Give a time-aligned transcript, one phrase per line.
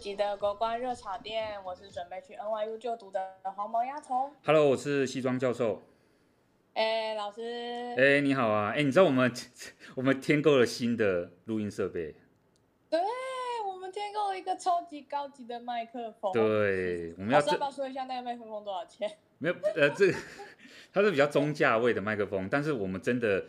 [0.00, 4.30] 级的国关热炒店，我是准备去 NYU 就读的黄毛丫头。
[4.42, 5.82] Hello，我是西装教授。
[6.72, 7.94] 哎，老师。
[7.98, 8.72] 哎，你好啊！
[8.74, 9.30] 哎，你知道我们
[9.94, 12.14] 我们添购了新的录音设备。
[12.88, 12.98] 对，
[13.68, 16.32] 我们添购了一个超级高级的麦克风。
[16.32, 17.38] 对，我们要。
[17.38, 19.18] 要不要说一下那个麦克风多少钱？
[19.36, 20.18] 没有，呃，这个
[20.94, 23.44] 它是比较中价位的麦克风，但是我们真的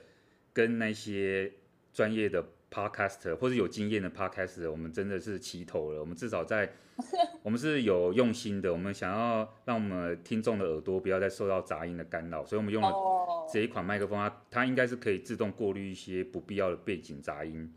[0.52, 1.54] 跟那些
[1.94, 2.44] 专业的。
[2.72, 6.00] Podcaster 或者有经验的 Podcaster，我们真的是齐头了。
[6.00, 6.72] 我们至少在，
[7.44, 8.72] 我们是有用心的。
[8.72, 12.90] 我们想要让我们听众的耳朵不要再受到杂音的干扰，所以我们用了
[13.52, 17.74] 这一款麦克风，它它应该是可以自动过滤一些不必要的背景杂音。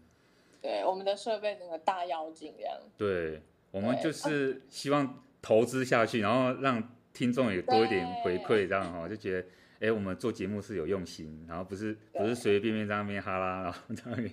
[0.62, 2.78] 对，我们的设备整个大妖精这样。
[2.96, 3.42] 对，
[3.72, 9.48] 我们就是希望投资下去，然后让听众也多一点回馈，这样哈，就觉得
[9.80, 14.30] 哎，我们做节目是有用心，然后不是不是随随便便在那边哈啦，然后在那边。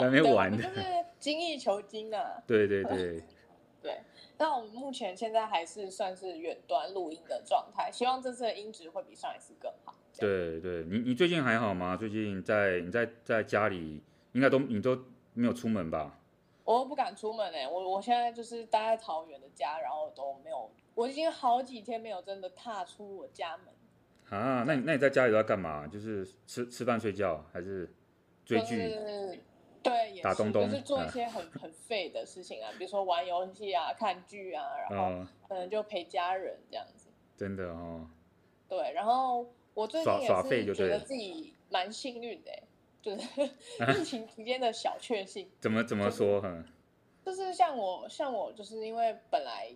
[0.00, 0.80] 在那边玩的，就是
[1.18, 2.42] 精益求精啊！
[2.46, 3.22] 对 对对，
[3.82, 4.00] 对。
[4.36, 9.94] 那我们目前现在还是算是远端录音的状态，希望这次的音质会比上一次更好。
[10.18, 11.96] 对对，你你最近还好吗？
[11.96, 14.02] 最近在你在在家里，
[14.32, 14.98] 应该都你都
[15.34, 16.18] 没有出门吧？
[16.64, 23.66] 我都不敢出门哎、欸，我我现在就是待在桃园的家，然后都没有，我已经好几天没有真的踏出我家门。
[24.30, 25.86] 啊，那你那你在家里都在干嘛？
[25.86, 27.92] 就是吃吃饭睡觉，还是
[28.44, 28.88] 追剧？
[28.88, 29.38] 就是
[29.84, 37.08] 对，也是，打东东就是做一些很很废的事情啊，比如说玩游戏啊、看剧啊，然后可能就陪家人这样子。
[37.36, 38.08] 真的哦。
[38.68, 42.50] 对，然后我最近也是觉得自己蛮幸运的，
[43.00, 43.42] 就是
[44.00, 45.48] 疫情期间的小确幸。
[45.60, 46.40] 怎么怎么说？
[46.40, 46.64] 哈，
[47.24, 49.68] 就是像我，像我，就是因为本来。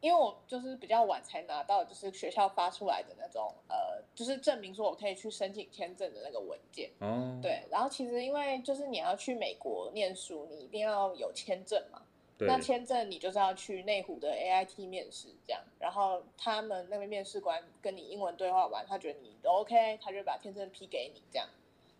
[0.00, 6.90] 因为我就是比较晚才拿到，就是学校发出来的那种，呃，就是证明说我可以去申请签证的那个文件。
[7.00, 7.38] 哦。
[7.42, 12.02] 对，然后其实因为就是你要去美国念书，你一定要有签证嘛。
[12.38, 12.48] 对。
[12.48, 21.46] 那签证你就是要去内湖的 AIT 面试这样，然后他们那边面试官跟你英文对话完，他觉得你都 OK，他就把签证批给你这样。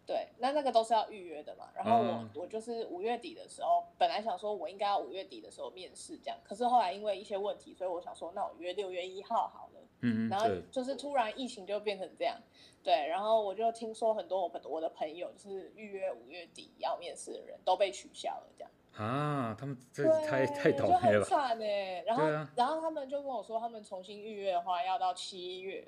[0.07, 1.69] 对，那那个都是要预约的嘛。
[1.75, 9.81] 然后我、嗯、我就是五月底的时候，本来想说我应该要五月底的时候面试这样，可是后来因为一些问题，所以我想说那我约六月一号好了。
[10.03, 12.41] 嗯，然后就是突然疫情就变成这样，
[12.83, 18.71] 对，然后我就听说很多我我的朋友就是预约五月底要面试的人都被取消了这样。
[18.97, 21.01] 啊，他们这太太倒霉了。
[21.01, 22.03] 就很惨哎。
[22.07, 25.87] 然后、啊、然后他们就跟我说，他们重新预约的话要到七月。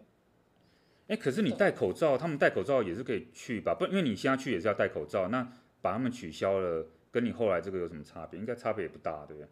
[1.12, 3.76] 哎，可是你戴口罩，他们戴口罩也是可以去吧？
[3.78, 5.46] 不，因为你现在去也是要戴口罩，那
[5.82, 8.40] 把他们取消了，跟你后来这个有什么差别？
[8.40, 9.46] 应该差别也不大，对不对？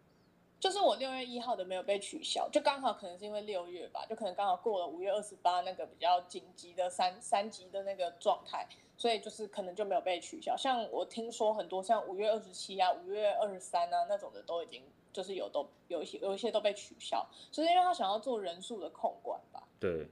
[0.59, 8.67] 就是我六月一号的没有被取消，就刚好可能是因为六月吧，就可能刚好过了五月二十八那个比较紧急的三三级的那个状态，
[8.97, 10.57] 所以就是可能就没有被取消。
[10.57, 14.81] 像我听说很多像五月二十七啊、五月二十三啊那种的都已经
[15.13, 19.61] 就是有都有一些有一些都被取消，就是因为他想要做人数的控管吧。
[19.79, 20.07] 对。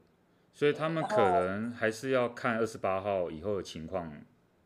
[0.54, 4.12] 所以他们可能还是要看二十八号以后的情况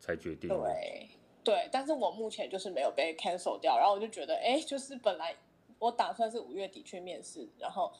[0.00, 0.48] 才决定。
[0.48, 1.08] 对，
[1.44, 5.36] 对，但是我目前就是没有被 cancel 掉，然后我就觉得，哎，就是本来
[5.78, 7.92] 我打算是五月底去面试，然后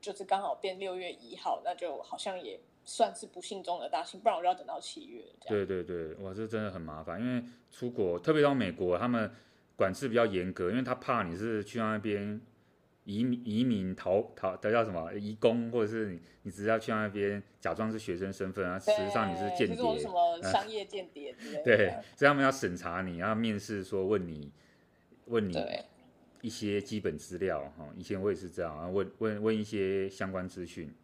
[0.00, 5.24] 就是刚好变六月一号，那就好像也算是不幸中的大幸，不然我就要等到七月。
[5.46, 9.30] 对对对，哇，这真的很麻烦，因为出国，特别到美国，他们
[9.76, 12.40] 管制比较严格，因为他怕你是去那边。
[13.08, 15.10] 移民移民逃逃的叫什么？
[15.14, 21.64] 移工，或者是你你只是要去那边假装是学生身份啊，实际上你是间谍，就是什么商业间谍之类的。
[21.64, 24.52] 对，所以他们要审查你，然后面试说问你
[25.24, 25.56] 问你
[26.42, 27.88] 一些基本资料哈。
[27.96, 30.94] 以前我也是这样啊，问问问一些相关资讯。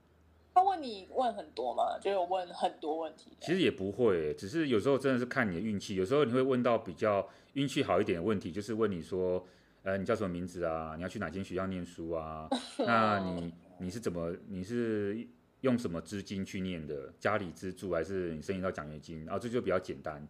[0.52, 1.98] 他问你问很多吗？
[1.98, 3.32] 就有问很多问题。
[3.40, 5.94] 其实也不会，只是有时候真的是看你的运气。
[5.94, 9.46] 有时候你会问到比较运气好一点的问题，就是问你说。
[9.84, 10.94] 呃，你叫什么名字啊？
[10.96, 12.48] 你要去哪间学校念书啊？
[12.80, 14.34] 那你你是怎么？
[14.48, 15.26] 你是
[15.60, 17.12] 用什么资金去念的？
[17.18, 19.26] 家里资助还是你申请到奖学金？
[19.26, 20.26] 然后这就比较简单。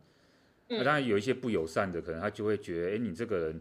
[0.66, 3.60] 那当然有一些不友善的，可能他就会觉得，哎，你这个人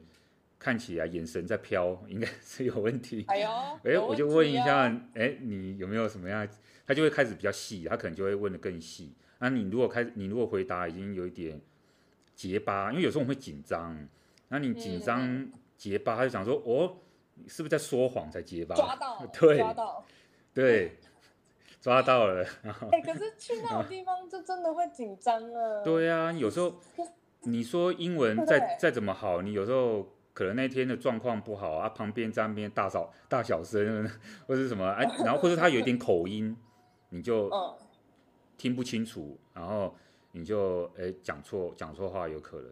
[0.57, 3.25] 看起来眼神在飘，应该 是有问题。
[3.27, 3.49] 哎呦，
[3.83, 6.47] 哎，我就问一下，哎，你有没有什么样？
[6.87, 9.13] 他就会开始比较细，他可能就会问的更细。
[9.37, 11.61] 那你如果开，你如果回答已经有一点
[12.33, 13.95] 结巴，因为有时候我们会紧张，
[14.47, 15.47] 那你紧张。
[15.73, 16.95] 嗯结巴，他就想说：“哦，
[17.35, 20.05] 你是不是在说谎才结巴？”抓到， 对，抓到，
[20.53, 20.97] 对，
[21.81, 22.45] 抓到了。
[22.63, 25.83] 哎、欸，可是去那种地方就真的会紧张啊。
[25.83, 26.75] 对呀、啊，有时候
[27.43, 34.09] 你说英文再再怎么好，你有时候可能那天的状况不好啊，旁边在那边大小大小声，
[34.47, 36.55] 或者什么哎，然后或者他有一点口音，
[37.09, 37.51] 你就
[38.57, 39.93] 听不清楚，然后
[40.31, 42.71] 你就哎讲错讲错话有可能。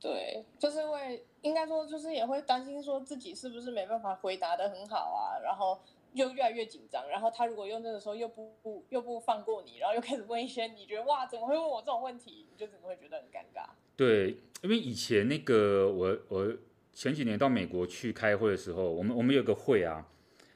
[0.00, 5.80] 对，就是会应该说，就是也会担心说自己是不是没办法回答的很好啊，然后
[6.12, 7.08] 又越来越紧张。
[7.08, 13.68] 然后他如果用这个时候又不不又不放过你，然后又开始问一些你觉得哇怎么会问我这种问题，你就怎么会觉得很尴尬。
[13.96, 16.56] 对，因为以前那个我我
[16.92, 20.06] 前几年到美国去开会的时候，我们我们有个会啊，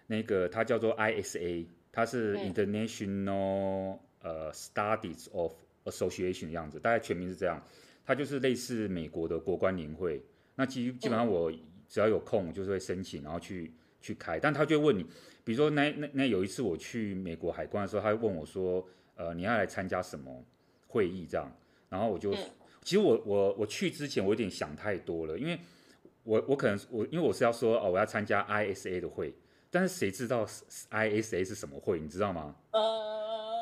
[0.06, 5.52] 那个它叫做 ISA，它是 International、嗯、呃 Studies of
[5.84, 7.60] Association 的样子，大概全名是这样。
[8.04, 10.22] 它就是类似美国的国关年会，
[10.56, 11.52] 那基基本上我
[11.88, 14.38] 只要有空，就是会申请，然后去去开。
[14.40, 15.04] 但他就会问你，
[15.44, 20.44] 比如说那那那有一次我去美国海关的时候，他会问我说，呃，你要来参加什么
[20.88, 21.50] 会议这样？
[21.88, 22.34] 然后我就，
[22.82, 25.58] 其实我我我去之前我有点想太多了，因为
[26.24, 29.34] 我我可能我因为我是要说哦，我要参加 ISA 的会，
[29.70, 30.46] 但是谁知道
[30.90, 32.56] ISA 是什么会，你知道吗？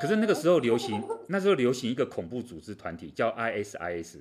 [0.01, 4.21] 可是那个时候流行，那时候流行一个恐怖组织团体叫 ISIS。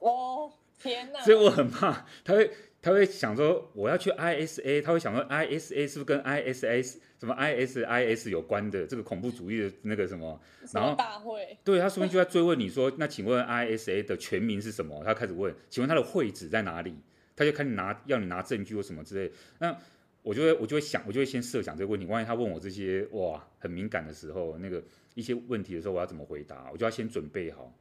[0.00, 1.20] 哦，天哪！
[1.20, 2.50] 所以我很怕他会，
[2.82, 10.40] 他会想说我要去 ISA，他会想说 ISA 是不是跟 ISS 什么 ISIS 有关的这个恐怖主义的那个什么？
[10.72, 11.56] 然后大会。
[11.64, 15.02] 对，他说不定就在追问你说，那请问 ISA 的全名是什么？
[15.04, 16.94] 他开始问，请问他的会址在哪里？
[17.34, 19.32] 他就开始拿要你拿证据或什么之类。
[19.58, 19.76] 那
[20.22, 22.04] 我就会我就会想，我就会先设想这个问题。
[22.06, 24.82] 万一他问我这些哇很敏感的时候，那个
[25.14, 26.68] 一些问题的时候，我要怎么回答？
[26.72, 27.72] 我就要先准备好。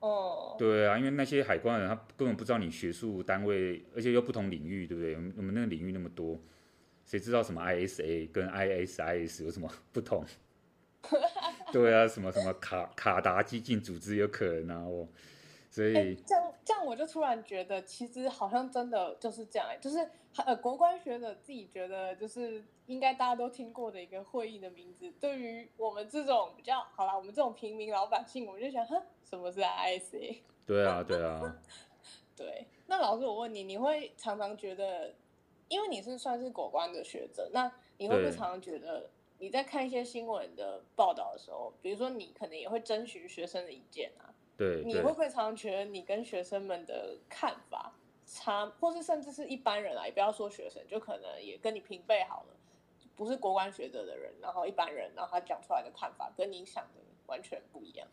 [0.00, 0.56] 哦。
[0.58, 5.14] 对啊，因为那些海关人他根本不知道你学术单位，而且又不同领域，对不对？
[5.36, 6.40] 我们那个领域那么多，
[7.04, 10.24] 谁知道什么 ISA 跟 ISIS 有什么不同？
[11.72, 15.08] 对啊，什么什么卡卡达激进组织有可能啊，我。
[15.76, 20.10] 所以、欸、这样这样我就突然觉得，其实好像真的就是这样，就是
[20.46, 30.38] 呃，国关学者自己觉得就是应该大家都听过的一个会议的名字，对于我们这种比较好啦，我们这种平民老百姓，我们就想，哼，什么是 ISA？
[30.64, 31.42] 对啊，对啊，
[32.34, 32.66] 对。
[32.86, 35.14] 那老师，我问你，你会常常觉得，
[35.68, 44.32] 因为你是算是国关的学者，那你会不会常常觉得你在看一些新闻的报道的时候，比如说你可能也会征询学生的意见啊？
[44.56, 47.92] 对，你会不会常常觉得你跟学生们的看法
[48.24, 52.56] 差，或是甚至是一般人啊，也不要说学生，就可能也跟你平辈好了，
[53.14, 58.08] 不是国关学者的人，然后一般人，然后他讲出来的看法跟你想的完全不一样。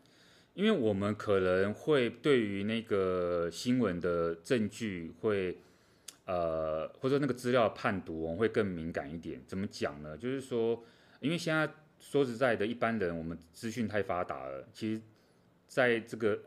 [0.52, 5.56] 因为我们可能会对于那个新闻的证据会，
[6.26, 9.42] 呃，或者说那个资料判读，我们会更敏感一点。
[9.46, 10.16] 怎么讲呢？
[10.18, 10.84] 就是说，
[11.20, 11.68] 因为现在
[11.98, 15.00] 说实在的，一般人我们资讯太发达了，其实。
[15.74, 16.38] 在这个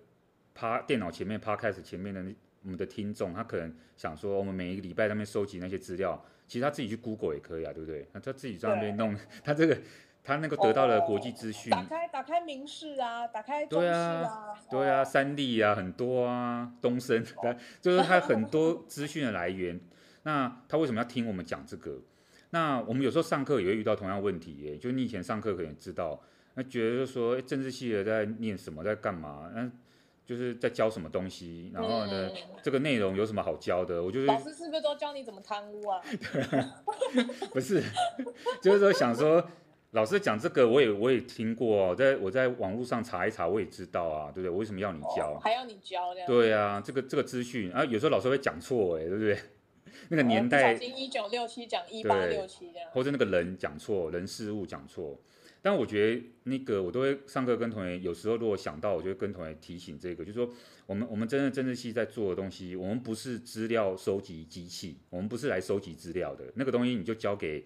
[0.55, 2.23] 趴电脑前面、Podcast 前面的
[2.63, 8.07] 我们的听众，他可能想说，我们每一个礼拜在那边收集那些资料，其实他自己去 Google 也可以啊，对不对？
[8.13, 9.13] 那他自己在那边弄，
[9.43, 9.77] 他这个
[10.23, 17.21] 他那个得到了国际资讯，打开打开明视啊，打开中视啊，对啊，三立啊，很多啊，东森，
[17.81, 19.77] 就是他很多资讯的来源。
[20.23, 21.99] 那他为什么要听我们讲这个？
[22.51, 26.21] 那我们有时候上课也会遇到同样问题耶，就你以前上课可能知道。
[26.57, 29.47] 那觉得说政治系的在念什么，在干嘛？
[29.55, 29.71] 嗯，
[30.25, 31.69] 就是在教什么东西。
[31.71, 34.03] 然后呢，嗯、这个内容有什么好教的？
[34.03, 36.01] 我就是老师是不是都教你怎么贪污啊？
[36.33, 36.83] 对 啊，
[37.53, 37.83] 不是，
[38.59, 39.47] 就是说想说
[39.91, 44.49] 老师讲这个，我也我也听过，在我在网络上查一查，我也知道啊，对不对？
[44.49, 45.33] 我为什么要你教？
[45.33, 46.27] 哦、还要你教这样？
[46.27, 49.37] 对啊，这个这个资讯啊，有时候老师会讲错，哎，对不对？
[50.09, 55.19] 那个年代，一九六七讲一八六七这样，或者那个人讲错，人事物讲错。
[55.61, 60.49] 但我觉得那个我都会上课跟同学，有时候如果想到，我就会跟同学提醒这个，就是说
[60.85, 67.65] 我们我们真的政治系在做的东西，我们不是资料收集机器，我们不是来收集资料的，那个东西你就交给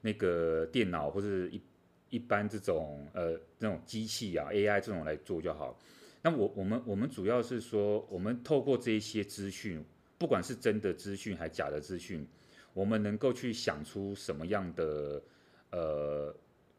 [0.00, 1.60] 那个电脑或是一
[2.08, 5.78] 一般这种呃那种机器啊 AI 这种来做就好。
[6.22, 9.84] 那我我们我们主要是说，我们透过这一些资讯，
[10.16, 12.26] 不管是真的资讯还假的资讯，
[12.72, 15.22] 我们能够去想出什么样的
[15.70, 16.34] 呃。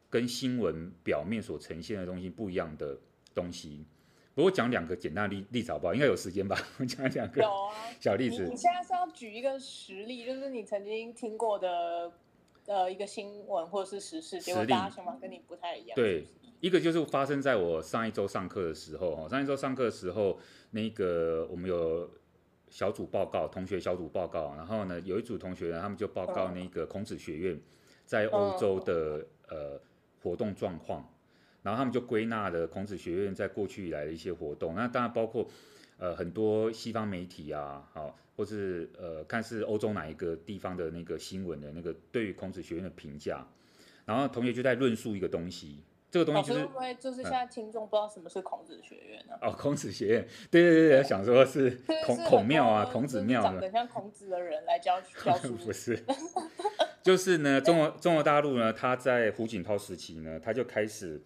[0.09, 2.97] 跟新闻表面所呈现的东西不一样的
[3.33, 3.85] 东西，
[4.33, 5.93] 不过讲两个简单的例例子好不好？
[5.93, 6.57] 应该有时间吧？
[6.79, 7.41] 我讲两个
[7.99, 8.47] 小例子。
[8.49, 12.11] 你现在是要举一个实例，就是你曾经听过的
[12.65, 15.95] 呃一个新闻或者是时事，结果大家想法跟你不太一样。
[15.95, 16.25] 对，
[16.61, 19.27] 一个就是发生在我上一周上课的时候。
[19.27, 20.39] 上一周上课的时候，
[20.71, 22.09] 那个我们有
[22.69, 27.59] 小组报告，同学小组报告，然后呢，有一组同学呢，他们就报告那个孔子学院
[28.05, 29.81] 在欧洲的、嗯、呃。
[30.25, 31.07] 活动状况，
[31.61, 35.47] 然后他们就归纳了孔子学院在过去以来的一些活动，那当然包括
[35.99, 43.47] 呃很多西方媒体啊，好，或是呃看是欧洲哪一个地方的那个新闻的那个对于孔子学院的评价，
[44.03, 45.83] 然后同学就在论述一个东西，
[46.15, 49.33] 这个东西就是会不会就是现在听众不知道什么是孔子学院呢？
[49.41, 51.69] 哦，孔子学院，对对对对，想说是
[52.05, 56.01] 孔孔庙啊，孔子庙，长得像孔子的人来教 教书，不是，
[57.03, 61.21] 就是呢，中国中国大陆呢，他在胡锦涛时期呢，他就开始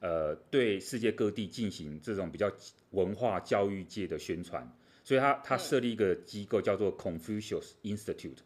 [0.00, 2.52] 呃对世界各地进行这种比较
[2.90, 4.70] 文化教育界的宣传，
[5.02, 8.40] 所以他他设立一个机构叫做 Confucius Institute，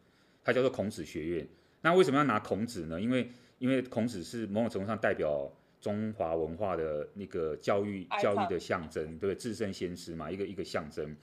[0.44, 1.48] 它叫做孔子学院。
[1.80, 3.00] 那为什么要拿孔子呢？
[3.00, 3.28] 因为
[3.58, 9.34] 因为孔子是某种程度上代表中华文化的那个教育教育的象征，对不对？
[9.34, 11.16] 至圣先师嘛，一个一个象征，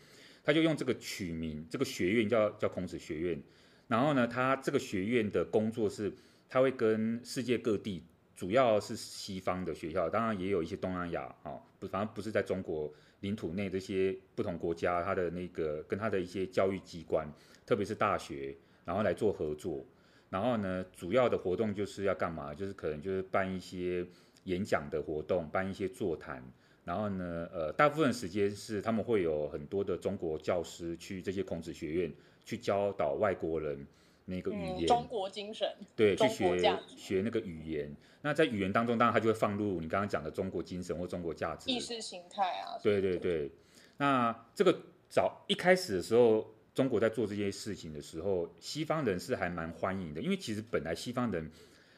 [0.43, 3.41] 他就用这个取名，这个学院叫叫孔子学院。
[3.87, 6.11] 然后呢，他这个学院的工作是，
[6.49, 8.03] 他会跟世界各地，
[8.35, 17.31] 主要是西方的学校，当然也有一些东南亚啊，不，反正不是在中国领土内这些不同国家，他的那个跟他的一些教育机关，
[17.65, 19.85] 特别是大学，然后来做合作。
[20.29, 22.53] 然后呢，主要的活动就是要干嘛？
[22.53, 24.05] 就是可能就是办一些
[24.47, 26.43] 演讲的活动，办一些座谈。
[26.83, 32.11] 然后呢，呃，大部分时间是他们会有很多的中国教师去这些孔子学院
[32.43, 33.85] 去教导外国人
[34.25, 37.95] 那个语言，嗯、中国精神，对，去学学那个语言。
[38.21, 42.75] 那在语言当中，当然他就会放入你刚刚讲的中国精神或中国价值、意识形态啊。
[42.81, 43.51] 对对对。
[43.97, 44.77] 那这个
[45.09, 46.45] 早一开始的时候。
[46.77, 51.49] 中国在做这些事情的时候，西方人是还蛮欢迎的，因为其实本来西方人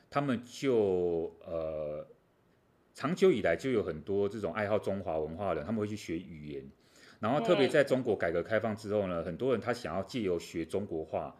[0.09, 2.07] 他们就呃
[2.99, 6.69] 长久以来就有很多这种爱好中华文化的人，他们会去学语言，
[7.21, 11.33] 然后特别在中国改革开放之后呢，很多人他想要借由学中国话，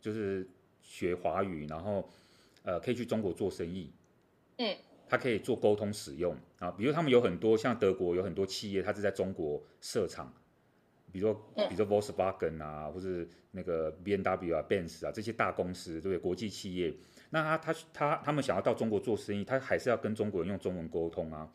[0.00, 0.44] 就是
[0.82, 2.10] 学华语，然后
[2.64, 3.92] 呃可以去中国做生意，
[4.56, 4.76] 嗯，
[5.08, 10.34] 他可以做沟通使用啊，比如他们有很多像德国有很多企业，它是在中国设厂。
[11.12, 16.18] 比如说，比如说 Volkswagen 啊，或是那个 BMW 啊、Benz 啊这些大公司，对不对？
[16.18, 16.92] 国际企业，
[17.30, 21.48] 那他他他他们想要到中国做生意，他还是要跟中国人用中文沟通啊。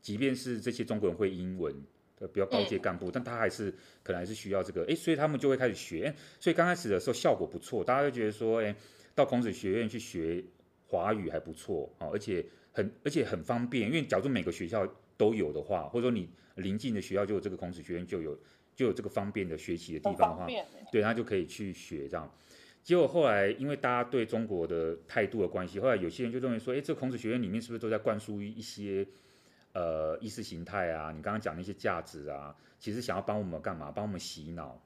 [0.00, 1.74] 即便是这些中国人会英文
[2.16, 4.84] 的，比较高阶干部，但他还是可能还是需要这个。
[4.88, 6.14] 哎，所以他们就会开始学。
[6.38, 8.74] 所以刚开始的时候效果不错，大家都觉得说，哎，
[9.14, 10.42] 到孔子学院去学
[10.86, 13.88] 华语还不错啊，而且很而且很方便。
[13.88, 18.38] 因为假如每个学校都有的话，或者说你邻近的学校就有这个孔子学院就有。
[18.76, 20.46] 就有这个方便的学习的地方的话，
[20.92, 22.30] 对，他就可以去学这样。
[22.86, 29.04] 结果后来因为大家对中国的态度的关系，后来有些人就认为说，哎，这个孔子学院里面是不是都在灌输一些
[29.72, 31.10] 呃意识形态啊？
[31.10, 33.90] 你刚刚讲那些价值啊，其实想要帮我们干嘛？
[33.90, 34.80] 帮我们洗脑。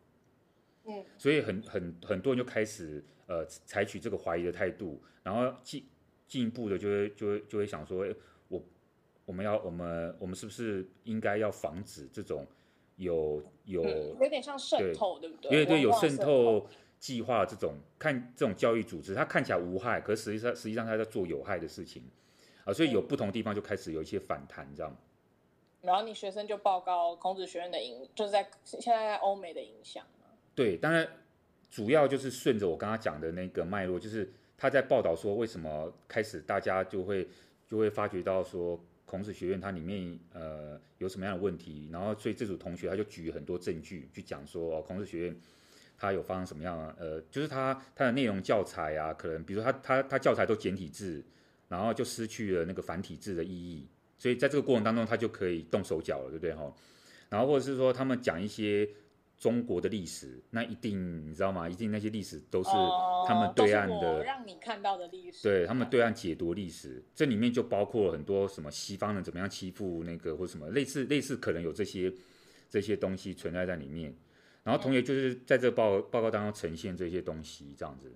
[0.87, 1.05] 嗯。
[1.19, 5.85] 所以很很很多人就开始呃采取这个怀疑的态度，然后进
[6.27, 8.15] 进一步的就会就会就会想说，哎，
[8.49, 8.65] 我
[9.27, 12.47] 我们要我们我们是不是应该要防止这种？
[12.97, 15.53] 有有、嗯、有点像渗透，对，对不对？
[15.53, 16.67] 因为对，有渗透
[17.01, 22.05] 计划这种，看这种教育组织，它看起来无害，可实际上实际上它在做有害的事情
[22.65, 24.97] 啊，所以有不同的地方就开始有一些反弹，这样。
[25.81, 30.05] 然后你学生就报告孔子学院的影，就是在现在在欧美的影响。
[30.55, 31.09] 对，当然
[31.71, 37.27] 主要就是顺着我刚刚讲的那个脉络，就是他在报道说为什么开始大家就会
[37.67, 38.79] 就会发觉到说。
[39.07, 41.89] 孔子学院它里面呃有什么样的问题？
[41.91, 45.37] 然后所以这组同学他就举很多证据去讲说，哦，孔子学院
[46.01, 51.23] 它有发生什么样呃，就是它它的内容教材啊，可能比如说它它它教材都简体字，
[51.69, 53.87] 然后就失去了那个繁体字的意义，
[54.19, 56.75] 所以在这个过程当中他就可以动手脚了，对不对哈？
[57.29, 58.89] 然后或者是说他们讲一些。
[59.41, 61.67] 中国的历史，那一定你知道吗？
[61.67, 62.69] 一定那些历史都是
[63.27, 72.13] 他们对岸的，哦、我让你看到的历史，对他们对岸解读历史，这里面就包括了很多什么西方人怎么样欺负那个或什么类似类似，可能有这些
[72.69, 74.15] 这些东西存在在里面。
[74.65, 78.13] 然后同学就是在这个报报告当中呈现这些东西这样子。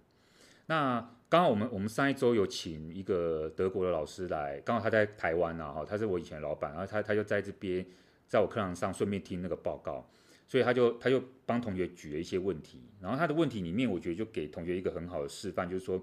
[0.67, 7.85] 那刚好我们我们上一周有请一个德国的老师来，刚好他在台湾啊，哈，他是我以前老板，然后他他就在这边
[8.29, 10.09] 在我课堂上顺便听那个报告。
[10.47, 16.01] 所以他就他就帮同学举了一些问题，然后他的问题里面，我觉得就给同学一个很好的示范，就是说，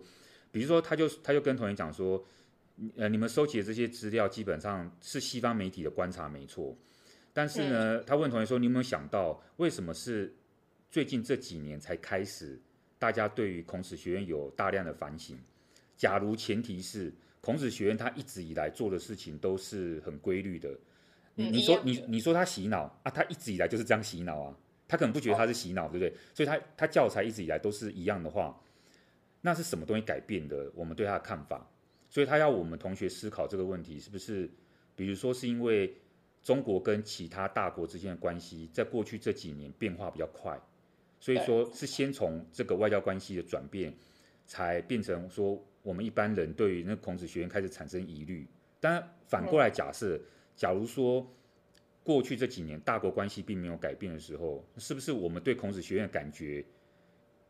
[0.52, 2.22] 比如说他就他就跟同学讲说，
[2.98, 6.76] 呃，你们收集的这些资料基本上是西方媒体的观察没错，
[7.34, 10.34] 但是呢，他问同学说，你有没有想到为什么是
[10.90, 12.60] 最近这几年才开始
[13.00, 15.38] 大家对于孔子学院有大量的反省？
[15.96, 20.70] 假如前提是孔子学院他一直以来做的事情都是很规律的。
[21.36, 23.10] 你你说你你说他洗脑啊？
[23.10, 24.58] 他一直以来就是这样洗脑啊？
[24.88, 26.14] 他可能不觉得他是洗脑，对不对？
[26.34, 28.62] 所以他他教材一直以来都是一样的话，
[29.40, 30.70] 那是什么东西改变的？
[30.76, 31.66] 我们对他的看法，
[32.10, 34.52] 所以他要我们同学思考这个问题，是不是？
[34.94, 35.96] 比如说是因为
[36.44, 40.60] 中国跟其他大国之间的关系，在过去这几年变化比较快，
[41.20, 43.94] 所以说是先从这个外交关系的转变，
[44.48, 48.48] 才变成说我们一般人对于那孔子学院开始产生疑虑。
[48.80, 50.22] 但反过来假设，嗯、
[50.56, 51.32] 假如说
[52.04, 56.66] 过去这几年大国关系并没有改变的时候，是不是我们对孔子学院的感觉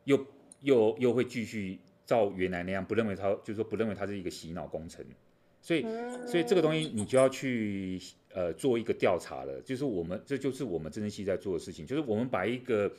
[0.04, 0.26] 又
[0.60, 5.06] 又又会继续照原来那样，不认为它就是说不认为它是一个洗脑工程？
[5.62, 5.86] 所以，
[6.26, 8.02] 所以这个东西你就要去
[8.34, 9.62] 呃做一个调查了。
[9.62, 12.92] 就是我们这就是我们政治系在做的事情，就是我们把一个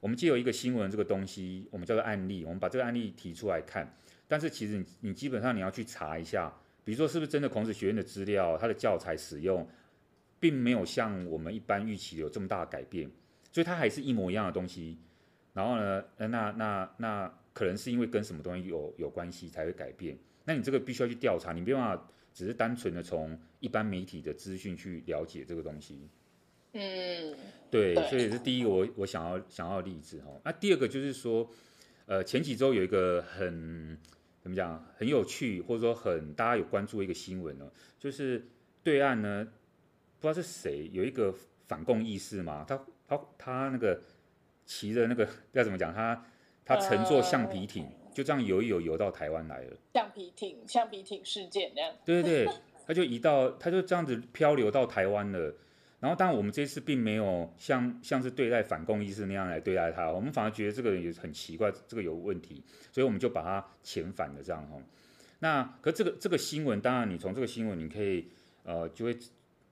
[0.00, 3.94] 我们借由一个新闻这个东西，我们叫做案例，我们把这个案例提出来看。
[4.26, 6.52] 但是其实你你基本上你要去查一下，
[6.84, 9.68] 比如说是不是真的孔子学院的资料，它的教材使用
[10.40, 13.10] 并没有像我们一般预期有这么大的改变，
[13.52, 14.98] 所以它还是一模一样的东西。
[15.52, 20.16] 然后呢，那那那，那可能是因为跟什么东西有有关系才会改变。
[20.48, 26.08] 那你这个必须要去调查，你没办法只是单纯的从一般媒体的资讯去了解这个东西。
[26.72, 27.36] 嗯，
[27.70, 30.30] 对，对，所以是第一个我我想要想要的例子哈。
[30.42, 31.46] 那第二个就是说，
[32.06, 33.98] 呃，前几周有一个很
[34.40, 38.48] 怎么讲很有趣，或者说很大家有关注的一个新闻呢，就是
[38.82, 39.46] 对岸呢
[40.18, 41.30] 不知道是谁有一个
[41.66, 44.00] 反共意识嘛，他他他那个
[44.64, 46.24] 骑着那个要怎么讲，他
[46.64, 47.84] 他乘坐橡皮艇。
[47.84, 49.76] 呃就这样游一游，游到台湾来了。
[49.94, 51.94] 橡皮艇，橡皮艇事件那样。
[52.04, 52.52] 对对对，
[52.84, 55.54] 他就移到，他就这样子漂流到台湾了。
[56.00, 62.60] 然后，当然我们这次并没有像像是对待反共意识那样来对待他，我们反而觉得这个人也很奇怪，这个有问题，
[62.90, 64.82] 所以我们就把他遣返了这样哈。
[65.38, 68.26] 那可这个这个新闻，当然你从这个新闻你可以
[68.64, 69.16] 呃就会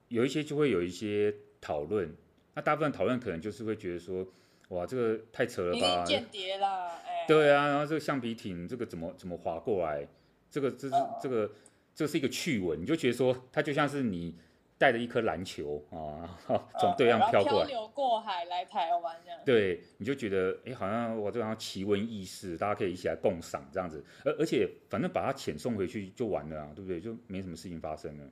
[0.07, 2.15] 有一些就会有一些讨论。
[2.55, 4.25] 那大部分讨论可能就是会觉得说，
[4.69, 6.93] 哇，这个太扯了吧，间谍啦。
[7.27, 10.07] 对啊，然后这个橡皮艇这个怎么怎么划过来？
[10.51, 11.51] 这个这是这个
[11.95, 14.35] 这是一个趣闻，你就觉得说它就像是你
[14.79, 16.39] 带着一颗篮球啊，
[16.79, 19.41] 从对岸飘过来，漂流过海来台湾这样。
[19.45, 24.05] 对，你就觉得哎，好像我这样奇闻异事，大家可以一起来共赏这样子。
[24.25, 27.01] 而而且反正把它遣送回去就完了啊，对不对？
[27.01, 28.25] 就没什么事情发生了。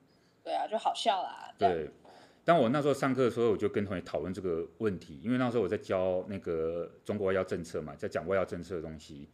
[0.42, 1.52] 对啊，就好笑啦。
[1.58, 1.90] 对。
[2.44, 9.26] 当我那时候上课的时候，我就跟同学讨论这个问题，因为那时候我在教那个中国外交政策嘛，在讲外交政策的东西，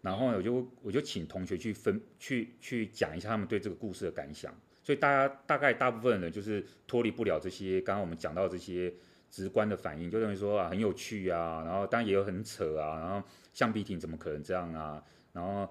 [0.00, 4.50] 然后我就我就请同学去分去去讲一下他们对这个故事的感想，
[4.82, 8.90] 所以大家大概大部分人就是脱离不了这些刚刚我们讲到这些
[9.30, 13.22] 直观的反应，就认为说啊很有趣啊，然后当然也有很扯啊，然后
[13.52, 15.70] 橡皮艇怎么可能这样啊，然后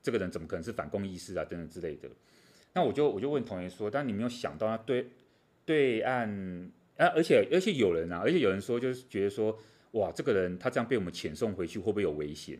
[0.00, 2.08] 这个人怎么可能是反共意识啊等等之类的，
[2.74, 5.08] 那我就我就问同学说，但你没有想到他对。
[5.68, 6.26] 对岸
[6.96, 9.54] 啊，而且而且有人啊，而且有人说，就是觉得说，
[9.90, 12.58] 哇，这个人他这样被我们遣送回去，会不会有危险？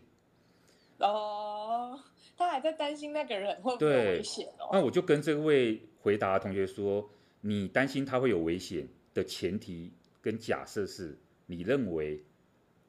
[0.99, 1.99] 哦，
[2.37, 4.69] 他还在担心那个人会不会有危险哦。
[4.75, 7.09] 那我就跟这位回答同学说，
[7.41, 9.91] 你担心他会有危险的前提
[10.21, 11.17] 跟假设是，
[11.47, 12.23] 你认为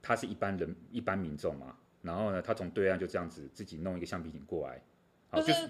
[0.01, 1.77] 他是一般人、一般民众嘛？
[2.01, 4.81] 然后呢，他从对岸就这样子自己弄一个橡皮艇过来，
[5.29, 5.53] 好，就是。
[5.53, 5.69] 就是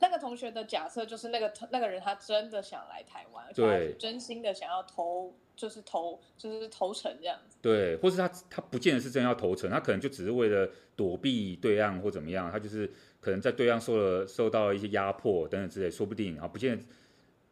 [0.00, 7.58] 那个同学的假设就是那个那个人他真的想来台湾，对，真心的想要投，就是投，就是投诚这样子。
[7.60, 16.84] 对，或是他他不见得是真要投诚，他可能就只是为了躲避对岸或怎么样，他就是可能在对岸受了受到一些压迫等等之类，说不定啊，不见得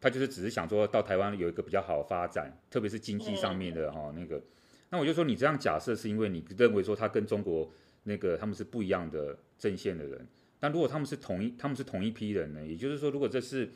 [0.01, 4.41] 他就是只是想说到台湾有一个比较好的发展，特别是经济上面的哈、嗯、那个。
[4.89, 7.69] 那我就说你这样假设是因为你认为说他跟中国
[8.05, 10.27] 那个他们是不一样的阵线的人。
[10.59, 12.65] 但如果他们是同一，他们是同一批人呢？
[12.65, 13.69] 也就是说，如果这是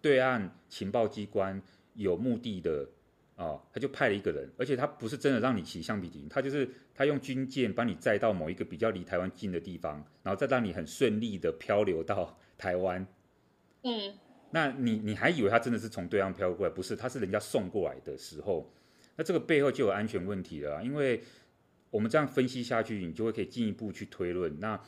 [0.00, 1.60] 对岸情报机关
[1.94, 2.88] 有目的的
[3.36, 13.06] 啊、哦，他就派了一个人，而且他不是真的让你骑橡皮艇，他就是他用军舰把你载到某一个比较离台湾近的地方，然后再让你很顺利的漂流到台湾。
[13.82, 14.14] 嗯，
[14.50, 16.72] 那你你还以为他真的是从对岸漂过来？
[16.72, 18.72] 不是，他是人家送过来的时候，
[19.16, 20.82] 那这个背后就有安全问题了。
[20.82, 21.22] 因为
[21.90, 24.80] 我们这样分析下去，你就会可以进一步去推论那。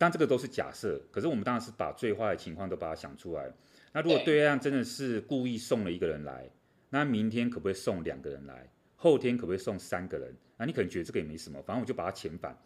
[0.00, 3.52] 但这个都是假设，可是我们当然是把最坏的情况都把它想出来。
[3.92, 6.48] 那如果对岸真的是故意送了一个人来，
[6.90, 8.70] 那明天可不可以送两个人来？
[8.94, 10.32] 后天可不可以送三个人？
[10.56, 12.56] 那你可能觉得这个也没什么，反正我就把它遣返。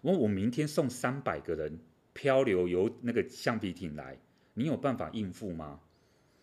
[0.00, 1.78] 我我明天送三百个人
[2.12, 4.18] 漂流由那个橡皮艇来，
[4.54, 5.78] 你有办法应付吗？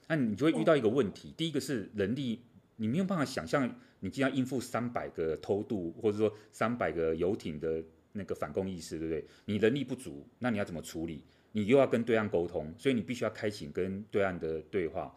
[0.08, 2.41] 那你就会遇到一个问题，第一个是人力，
[2.78, 7.84] 你没有办法想象你既然应付三百个偷渡，或者说三百个游艇的。
[8.13, 9.26] 那个反攻意识，对不对？
[9.45, 11.24] 你人力不足，那你要怎么处理？
[11.52, 15.15] 你又要跟对岸沟通，所以你必须要开启跟对岸的对话。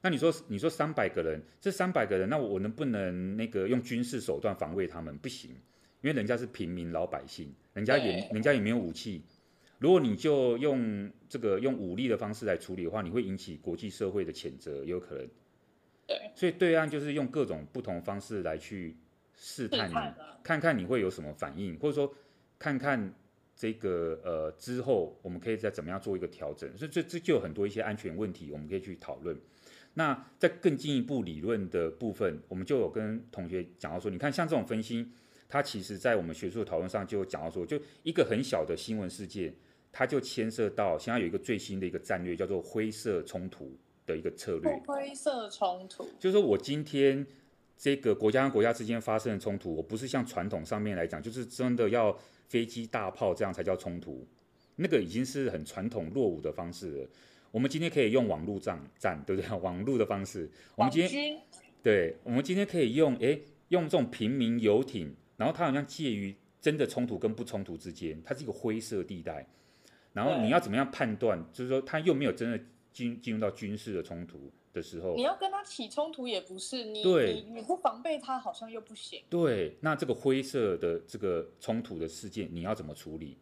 [0.00, 5.18] 那你说，你说三百个人，这三百个人，那我能不能那个用军事手段防卫他们？
[5.18, 5.50] 不行，
[6.02, 9.22] 因为人家是平民老百姓，人家也人家也没有武器。
[9.78, 15.28] 如果你就用这个用武力的方式来处理的话，你会引起国际社会的谴责，有可能。
[16.06, 18.96] 对，所以对岸就是用各种不同方式来去。
[19.36, 19.94] 试探你，
[20.42, 22.12] 看看你会有什么反应，或者说
[22.58, 23.14] 看看
[23.54, 26.76] 这个呃之后，我们可以再怎么样做一个调整？
[26.76, 29.38] 所以这这就有很多一些安全问题，我们可以去讨论。
[29.94, 35.10] 那在更进一步理论的部分，我们就有跟同学讲到说，你看像这种分析，
[35.48, 39.54] 它其实在我们学术讨论上就有讲到说，就一个很小的新闻事件，
[39.90, 44.70] 它就牵涉到现在有一个最新的一个战略，叫做灰色冲突的一个策略。
[44.86, 47.26] 灰色冲突，就是说我今天
[47.76, 52.16] 这个国家跟国家之间发生的冲突，我不是像传统上面来讲，就是真的要
[52.48, 54.26] 飞机大炮这样才叫冲突，
[54.76, 57.08] 那个已经是很传统落伍的方式了。
[57.50, 59.58] 我们今天可以用网络战战，对不对？
[59.58, 61.38] 网络的方式，我们今天
[61.82, 69.46] 对，我们今天可以用，诶，用这种平民游艇，然后它好像介于真的冲突跟不冲突之间，它是一个灰色地带。
[70.12, 71.38] 然后你要怎么样判断？
[71.52, 72.58] 就是说，它又没有真的
[72.92, 79.22] 进进入到军事的冲突的时候，你要跟他起冲突也不是，你对你你不防备他好像又不行。
[79.28, 83.36] 对，那这个灰色的这个冲突的事件，你要怎么处理？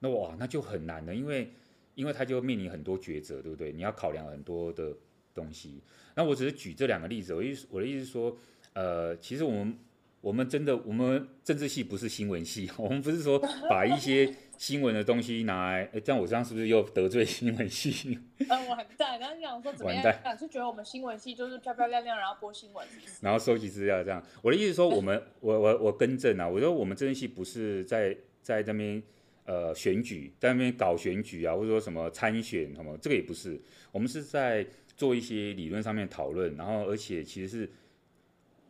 [0.00, 1.52] 那哇，那就很难了，因为。
[1.94, 3.70] 因为他就面临很多抉择，对不对？
[3.70, 4.96] 你要考量很多的
[5.34, 5.82] 东西。
[6.14, 8.34] 那我只是举这两个例子，我意思我的意思是说，
[8.72, 9.78] 呃，其实我们
[10.22, 18.16] 我们真的我们政治系不是新闻系， 我们不是说把一些新闻的东西拿来，哎，这样我这样是不是又得罪新闻系？
[18.48, 19.18] 嗯， 完蛋。
[19.18, 20.04] 然后你想说怎么样？
[20.38, 22.86] 是觉得我们新闻系就是漂漂亮亮，然后播新闻，
[23.20, 24.22] 然后收集资料这样。
[24.40, 29.02] 我的意思说，我们我我我更正啊，我说我们政治系不是在在那边。
[29.44, 33.60] 呃，选举在那边搞选举啊，或者说什么参选什么，这个也不是。
[33.90, 34.64] 我们是在
[34.96, 37.68] 做一些理论上面讨论，然后而且其实是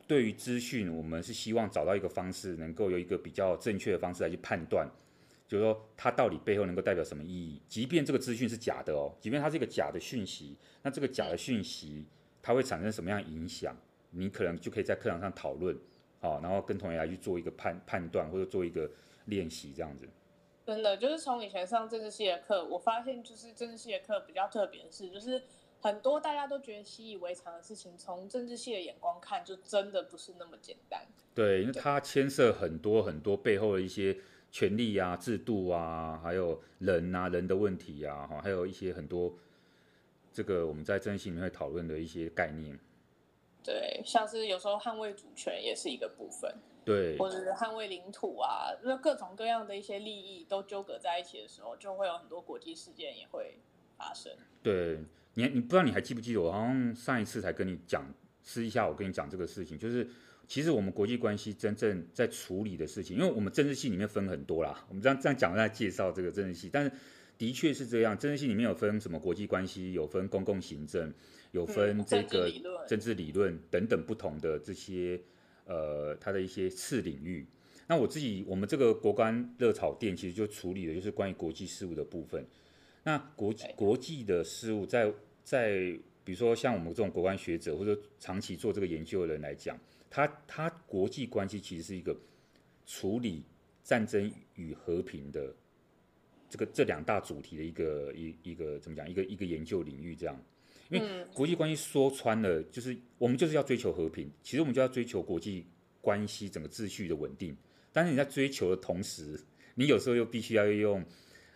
[0.06, 4.88] 对于资讯，我们是希望找到一个方式，能够有一个比较正确的方式来去判断，
[5.52, 7.60] 就是说它到底背后能够代表什么意义。
[7.68, 12.06] 即便这个资讯是假的哦，即便它是一个假的讯息，那这个假的讯息
[12.40, 13.76] 它会产生什么样影响？
[14.12, 15.78] 你可能就可以在课堂上讨论，
[16.20, 18.90] 好，然后跟同学来去做一个判判断，或者做一个
[19.26, 20.08] 练习这样子。
[20.64, 25.42] 真的就是从以前上政治系的课，我发现就是政治系的课比较特别的是，就是
[25.80, 31.06] 很多大家都觉得习以为常的事情，从政治系的眼光看，就真的不是那么简单。
[31.34, 34.16] 对，因为它牵涉很多很多背后的一些
[34.52, 39.34] 权力啊、制度啊，还有人啊、人的问题啊，哈，还有一些很多
[40.30, 42.78] 这个我们在政治系里面会讨论的一些概念。
[43.64, 46.54] 对，像是有时候捍卫主权也是一个部分。
[46.84, 53.56] 对，或者是捍卫领土啊，那各种各样的一些利益都纠葛在一起的时候，就会有很多国际事件也会
[53.96, 54.32] 发生。
[54.64, 54.98] 对，
[55.34, 58.04] 你你不知道你还记不记得我好像上一次才跟你讲，
[58.42, 60.10] 私一下我跟你讲这个事情，就是
[60.52, 66.92] 其实我们国际关系真正在处理的事情，因为我们政治系里面分很多啦，我们这样这样讲在介绍这个政治系，但是
[67.38, 71.10] 的确是这样，政治系里面有分什么国际关系，有分公共行政，
[71.52, 72.52] 有分这个
[72.86, 75.18] 政治理论等等不同的这些。
[75.64, 77.46] 呃，它的一些次领域。
[77.86, 82.44] 那我自己，我们这个国关热炒店其实就处理的就是关于国际事务的部分。
[83.04, 85.12] 那国际国际的事务在，在
[85.44, 85.70] 在
[86.24, 89.78] 比如说像我们这种国关学者或者长期做这个研究的人来讲，
[90.12, 92.14] 他他国际关系其实是一个
[92.84, 93.42] 处理
[93.82, 95.54] 战争与和平的
[96.50, 100.38] 这个这两大主题的一个一一个怎么讲一个一个研究领域这样。
[100.90, 104.30] 因为国际关系说穿了，就是我们就是要追求和平。
[104.42, 105.64] 其实我们就要追求国际
[106.02, 107.56] 关系整个秩序的稳定。
[107.90, 109.40] 但是你在追求的同时，
[109.74, 111.02] 你有时候又必须要用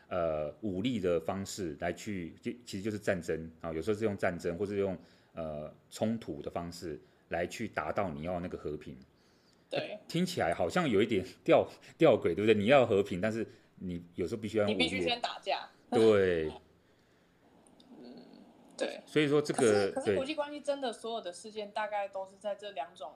[0.08, 3.70] 呃武力的方式来去，就其实就是战争啊。
[3.74, 4.96] 有时候是用战争，或是用
[5.34, 8.96] 呃冲突的方式来去达到你要那个和平。
[9.68, 12.54] 对，听起来好像有一点 吊吊诡，对不对？
[12.54, 15.68] 你要和平，但是你有时候必须要你必须先打架。
[15.90, 16.52] 对。
[18.78, 23.14] 对，所以说这个可是，可是国际关系真的所有的事件大概都是在这两种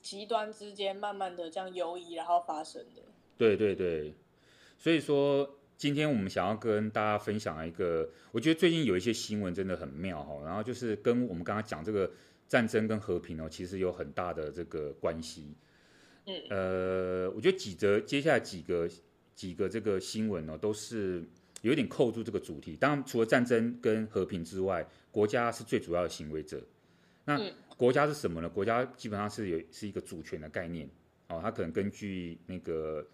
[0.00, 3.02] 极端之间慢慢的这样游移，然后发生的。
[3.36, 4.14] 对对对，
[4.78, 12.08] 所以说今天我们想要跟大家分享一个，我觉得最近有一些新闻真的很妙哈，然后就是跟我们刚刚讲这个
[12.52, 15.54] 战争跟和平哦，其实有很大的这个关系。
[16.26, 18.88] 嗯，呃，我觉得几则接下来几个
[19.34, 21.24] 几个这个新闻呢，都是。
[21.62, 26.60] 有点扣住这个主题，当然除了战争跟和平之外，国家是最主要的行为者。
[27.24, 27.38] 那
[27.76, 28.48] 国家是什么呢？
[28.48, 30.90] 国家基本上是有是一个主权的概念
[31.28, 33.06] 哦，它可能根据那个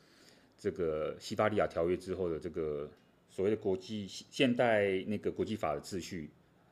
[0.56, 2.90] 这个西巴利亚条约之后的这个
[3.28, 6.30] 所谓的国际现代那个国际法的秩序，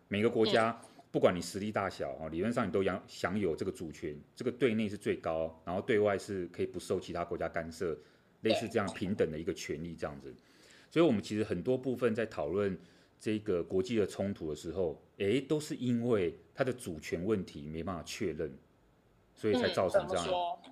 [0.09, 0.81] 每个国家
[1.17, 7.97] 不管你实力大小啊，理论上你都享享有这个主权，这个对内是最高，然后对外是可以不受其他国家干涉，
[8.43, 10.31] 类似这样平等的一个权利这样子。
[10.91, 12.79] 所以，我们其实很多部分在讨论
[13.19, 18.53] 这个国际的冲突的时候，诶，都是因为它的主权问题没办法确认，
[19.35, 20.27] 所以才造成这样。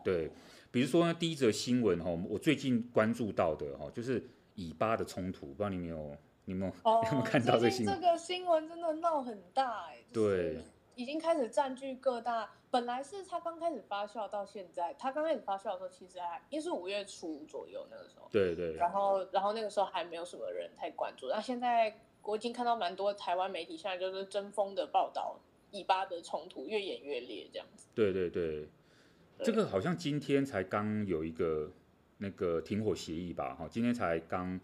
[0.05, 0.31] 对，
[0.71, 4.23] 比如说呢，第一则新闻哈，我最近关注到的哈，就是
[4.57, 7.95] 以巴的冲突，不知道你有没有，你有没有，哦、 有没有看到这个新闻？
[7.95, 10.59] 这个新闻真的闹很大哎、欸，对，
[10.95, 12.51] 已经开始占据各大。
[12.71, 18.29] 本来是他刚开始发酵到现在，他刚开始发酵的时候，其实还应该是五月初左右那个时候。
[18.33, 18.75] 对对。
[18.75, 21.29] 然后，然后那个时候还没有什么人太关注。
[21.29, 25.39] 那现在我已经看到蛮多台湾媒体现在就是争锋的报道，
[25.71, 27.87] 以巴的冲突越演越烈这样子。
[27.95, 28.67] 对对对，
[29.39, 31.71] 对这个好像今天才刚有一个
[32.19, 33.55] 那个停火协议吧？
[33.55, 34.59] 哈，今天才刚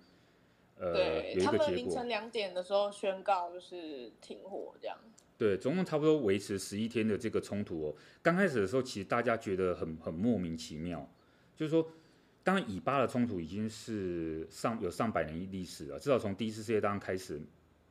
[0.80, 1.58] 呃对有一个结果。
[1.58, 4.96] 他们凌晨两点的时候宣告就是停火这样。
[5.38, 7.94] 对，总共差不多维持十一天的这个冲突哦。
[8.20, 11.10] 刚开始的时候，其实大家觉得很很莫名其妙，
[11.56, 11.86] 就是说，
[12.44, 17.40] 当然以巴的冲突已经是上有上百年历史了，至少从第一次世界大战开始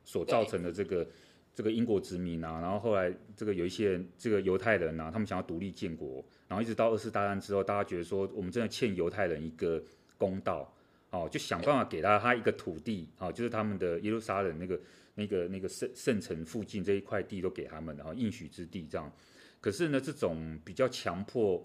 [0.04, 1.04] 所造成的这个
[1.52, 9.82] 这个英国殖民啊，然后后来这个有一些人，这个犹太人啊，他们想要独立建国，然后一直到二次大战之后，大家觉得说我们真的欠犹太人一个
[10.16, 10.72] 公道，
[11.10, 14.80] 哦，就想办法给他他一个土地，哦，就是他们的耶路撒冷那个。
[15.16, 19.12] 那个那个圣圣城附近这一块地都给他们，然后应许之地这样。
[19.60, 21.62] 可是呢，这种比较强迫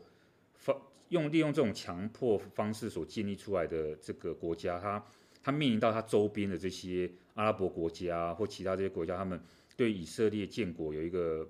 [0.56, 0.76] 方
[1.10, 5.02] 用利用这种强迫方式所建立出来的这个国家，它
[5.42, 9.40] 它面临到它周边的这些阿拉伯国家或其他这些国家，他们
[9.78, 11.48] 对以色列建国有一个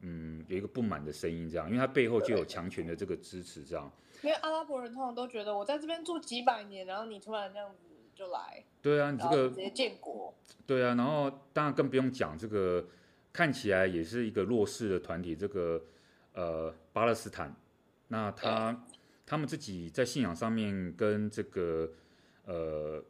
[0.00, 3.90] 嗯有一个不满的声音这样，因为它背后就有强权的这个支持这样。
[4.22, 7.78] 因为阿拉伯人通常都觉得我在这边住几百年，然后你突然这样子。
[8.18, 10.34] 就来，对啊，你这个直接建国，
[10.66, 12.84] 对啊，然后当然更不用讲这个，
[13.32, 15.80] 看起来也是一个弱势的团体，这个
[16.32, 17.54] 呃巴勒斯坦，
[18.08, 18.84] 那他
[19.24, 21.92] 他们自己在信仰上面跟这个
[22.44, 23.00] 呃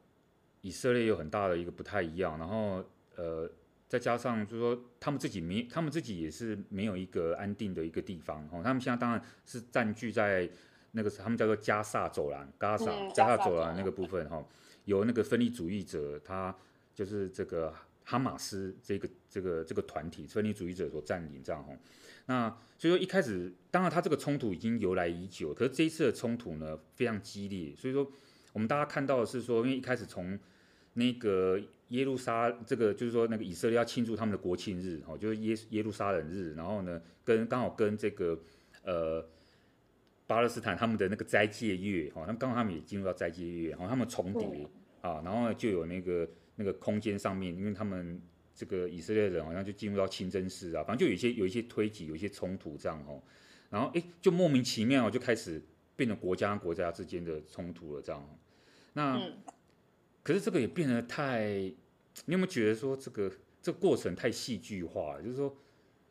[0.60, 2.84] 以色列有很大的一个不太一样，然后
[3.16, 3.50] 呃
[3.86, 10.46] 再加上就是说他们自己没，他们自己也是没有一个安定的一个地方哦，他们现在当然是占据在
[10.98, 14.36] 那个他们叫做加萨走廊，加萨、嗯、加萨走廊那个部分哈。
[14.36, 14.44] 哦
[14.88, 16.56] 由那个分离主义者，他
[16.94, 21.76] 就是这个哈马斯这个这个这个团体，分离主义者所占领这样吼。
[22.24, 27.76] 那所以说一开始，当然他这个冲突已经由来已久，可是这一次的冲突呢非常激烈。
[27.76, 28.10] 所以说
[28.54, 30.38] 我们大家看到的是说，因为一开始从
[30.94, 38.40] 那个耶路撒这个就是说那个以色列要庆祝他们的国庆日，哦，就是耶耶路撒冷日，然后呢跟刚好跟这个
[38.84, 39.22] 呃。
[40.28, 44.68] 巴勒斯坦他们的那个斋戒月，哈，那刚好他们也进入到斋戒月，然后他们重叠
[45.00, 48.20] 啊，然后就有那个那个空间上面，因为他们
[48.54, 53.22] 这个以色列人好像就进入到清真寺啊，反正就有一些有一些推挤，有一些冲突这样哦，
[53.70, 55.62] 然后哎，就莫名其妙就开始
[55.96, 58.38] 变成国家国家之间的冲突了这样。
[58.92, 59.18] 那
[60.22, 61.46] 可是这个也变得太，
[62.26, 65.22] 你有没有觉得说这个这个过程太戏剧化了？
[65.22, 65.56] 就是说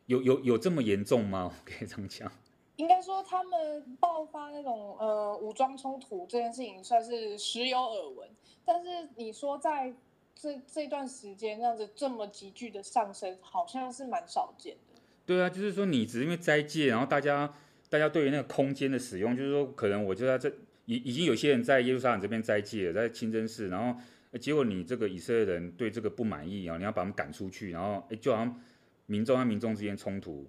[0.08, 1.54] 有有有这么严重吗？
[1.64, 2.32] 可以这样讲？
[2.78, 8.30] 应该说，他们爆发那种呃武装冲突这件事情算是时有耳闻，
[8.64, 9.94] 但是你说在
[10.36, 15.02] 这这段时间这样子这么急剧的上升，好像是蛮少见的。
[15.26, 17.52] 对啊，就是说你只是因为斋戒，然后大家
[17.90, 20.48] 大家对于那个空间的使用，就是说可能我就在这
[20.86, 24.00] 已已经有些人在耶路撒冷这边斋戒，在清真寺，然后
[24.40, 28.62] 结果你这个以色列人对这个不满意啊，你要把他们赶出去，然后哎就好像
[29.08, 30.46] 民众和民众之间冲突。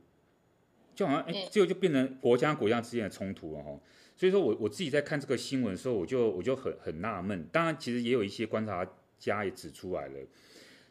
[0.98, 3.78] 就好像哎，这个就变成国家国家之间的冲突了哈。
[4.16, 7.46] 所以说我我自己在看这个新闻的时候，我就我就很很纳闷。
[7.52, 8.84] 当然，其实也有一些观察
[9.16, 10.18] 家也指出来了，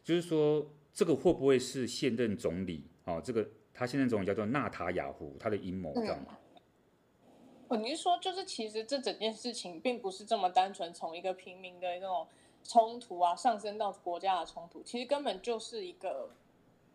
[0.02, 3.20] 就是说这个会不会是现任总理啊？
[3.20, 6.38] 这个他现任总理叫做纳塔雅胡，他的阴谋，知道吗？
[7.68, 12.26] 哦，你是说就是其实这整件事情并不是这么单纯，从一个平民的那种
[12.64, 16.30] 冲突啊上升到国家的冲突，其实根本就是一个。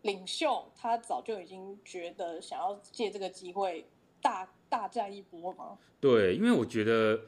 [0.03, 3.85] 领袖他早就已经觉得想要借这个机会
[4.21, 5.77] 大大战一波吗？
[5.99, 7.21] 对，因为我觉得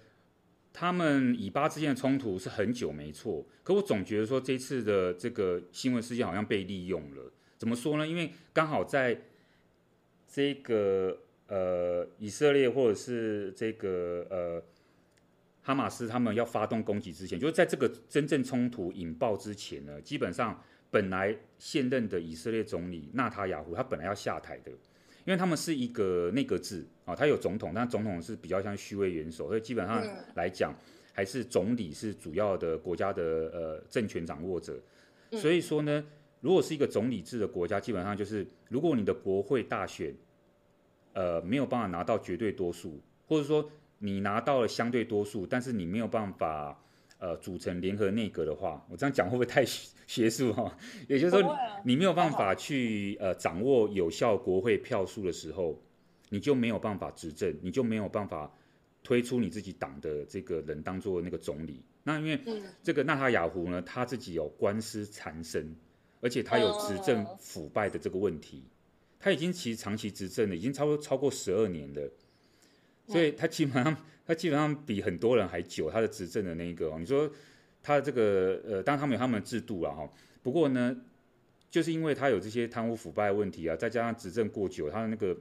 [0.73, 7.31] 他们以巴之间的冲突是很久没错，可我总觉得说这次的这个新闻事件好像被利用了。
[7.57, 8.05] 怎么说呢？
[8.05, 9.21] 因为刚好在
[10.27, 14.61] 这个呃以色列或者是这个呃
[15.61, 20.61] 哈马斯他们要发动攻击之前，就是在这个真正冲突引爆之前呢，基本上。
[20.95, 24.71] 本来现任的以色列总理纳塔雅胡，他本来要下台的，
[25.25, 30.01] 因为他们是一个内阁制啊，他有总统，但总统是比较像虚位元首，所以基本上
[30.35, 30.73] 来讲，
[31.11, 34.79] 还是总理是主要的国家的呃政权掌握者。
[35.33, 36.01] 所以说呢，
[36.39, 40.15] 如果是一个总理制的国家，基本上就是如果你的国会大选
[41.11, 46.81] 呃没有办法拿到绝对多数，或者说你拿到了相对多数，但是你没有办法。
[47.25, 49.65] 呃，组成联合内阁的话，我这样讲会不会太
[50.05, 50.77] 学术哈？
[51.09, 55.81] 也就是说，你没有办法去呃掌握有效国会票数的时候，
[56.29, 58.53] 你就没有办法执政，你就没有办法
[59.01, 61.81] 推出你自己党的这个人当做那个总理。
[62.03, 62.39] 那因为
[62.83, 65.75] 这个纳塔雅胡呢，他自己有官司缠身，
[66.21, 68.63] 而且他有执政腐败的这个问题，
[69.19, 72.07] 他已经其实长期执政了，已经超过超过十二年了，
[73.07, 77.31] 所以他基本上他基本上比很多人还久，他的执政的那个，你说
[77.83, 80.09] 他的这个呃，当然他们有他们的制度了哈，
[80.41, 80.95] 不过呢，
[81.69, 85.37] 就是因为他有这些贪污腐败问题啊，再加上执政过久，他的那个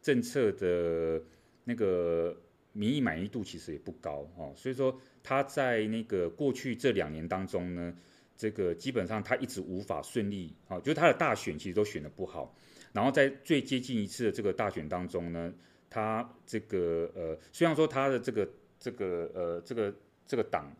[0.00, 1.20] 政策的
[1.64, 2.36] 那个
[2.72, 7.92] 民意满意度其实也不高哦，所以说他在那个过去这两年当中呢，
[8.36, 12.54] 这个基本上他一直无法顺利啊，就是他的大选其实都选得不好，
[12.92, 15.52] 然后在最接近一次的这个大选当中呢，
[15.90, 18.48] 他这个呃，虽然说他的这个
[18.78, 19.94] 这个呃这个
[20.26, 20.70] 这个党。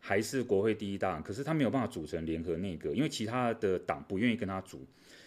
[0.00, 4.86] 还是国会第一大党，可是他没有办法组成联合内阁，因为其他的党不愿意跟他组，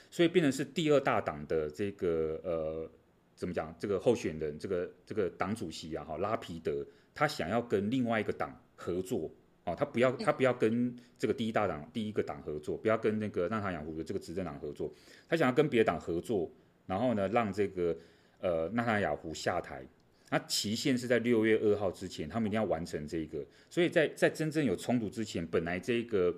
[0.09, 2.89] 所以变成是第二大党的这个呃，
[3.35, 3.75] 怎么讲？
[3.77, 9.29] 这个候选人，这个这个党主席啊，哈，拉皮德，他想要跟另外一个党合作，
[9.65, 14.91] 哦，他不要他不要跟这个第一大党第一个党合作，不要跟那个纳塔雅胡的这个执政党合作，
[15.27, 16.49] 他想要跟别的党合作，
[16.87, 17.95] 然后呢，让这个
[18.41, 19.81] 呃纳塔雅胡下台。
[20.29, 23.45] 那期限是在六月二号之前，他们一定要完成这个。
[23.69, 26.33] 所以在在真正有冲突之前，本来这个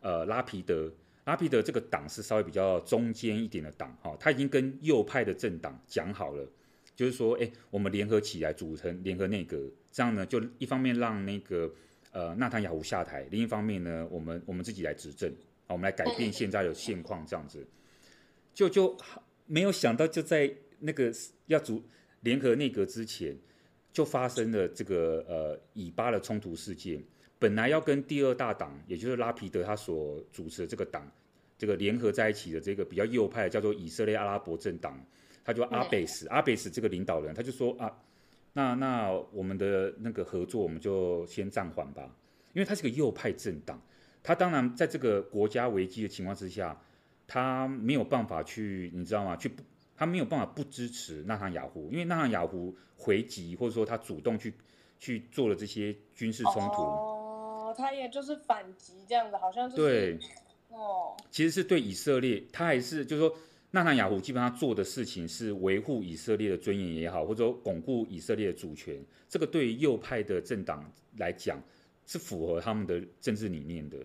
[0.00, 0.92] 呃拉皮德
[1.26, 6.44] 拉皮德这个党是稍微比较中间一点的党，哈，他已经跟右派的政党讲好了，
[6.96, 11.72] 就是说，哎，我们联合起来组成联合内阁，这样呢，就一方面让那个
[12.10, 15.30] 呃纳坦雅胡下台，另一方面呢，我们我们自己来执政，
[15.66, 17.64] 啊，我们来改变现在的现况，这样子，
[18.52, 18.96] 就就
[19.46, 21.12] 没有想到就在那个
[21.46, 21.82] 要组。
[22.22, 23.36] 联合内阁之前
[23.92, 27.00] 就发生了这个呃以巴的冲突事件，
[27.38, 31.08] 本来要跟第二大党，也就是拉皮德他所主持的这个党，
[31.56, 35.00] 这个联合在一起的这个比较右派叫做以色列阿拉伯政党，
[35.44, 37.96] 他就阿贝斯，阿贝斯这个领导人他就说啊，
[38.52, 42.12] 那那我们的那个合作我们就先暂缓吧，
[42.54, 43.80] 因为他是个右派政党，
[44.20, 46.76] 他当然在这个国家危机的情况之下，
[47.28, 49.36] 他没有办法去，你知道吗？
[49.36, 49.48] 去。
[49.96, 54.52] 他没有办法不支持纳塔雅胡，因为纳塔雅胡回击或者说他主动去
[54.98, 56.82] 去做了这些军事冲突。
[56.82, 59.82] 哦，他也就是反击这样子，好像就是。
[59.82, 60.18] 对。
[60.68, 61.16] 哦。
[61.30, 63.34] 其实是对以色列，他还是就是说，
[63.70, 69.02] 纳坦雅胡基本上做的事情是维护以色列的尊严也好，或者说巩固以色列的主权。
[69.28, 70.84] 这个对于右派的政党
[71.16, 71.58] 来讲
[72.06, 73.98] 是符合他们的政治理念的。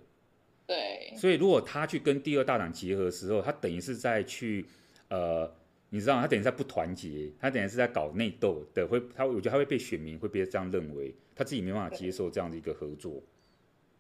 [0.68, 1.14] 对。
[1.18, 4.66] 所以如果他去跟第二大党结合的时候，他等于是在去
[5.10, 5.54] 呃。
[5.94, 6.22] 你知道？
[6.22, 13.22] 他等于在不团结，他等于是在搞内斗的，会他我觉得他会被选民会被这样认为，他自己没办法接受这样的一个合作。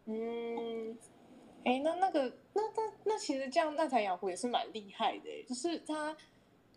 [0.05, 0.97] 嗯，
[1.65, 6.15] 哎、那那个那那那其实这样纳坦雅胡也是蛮厉害的，就是他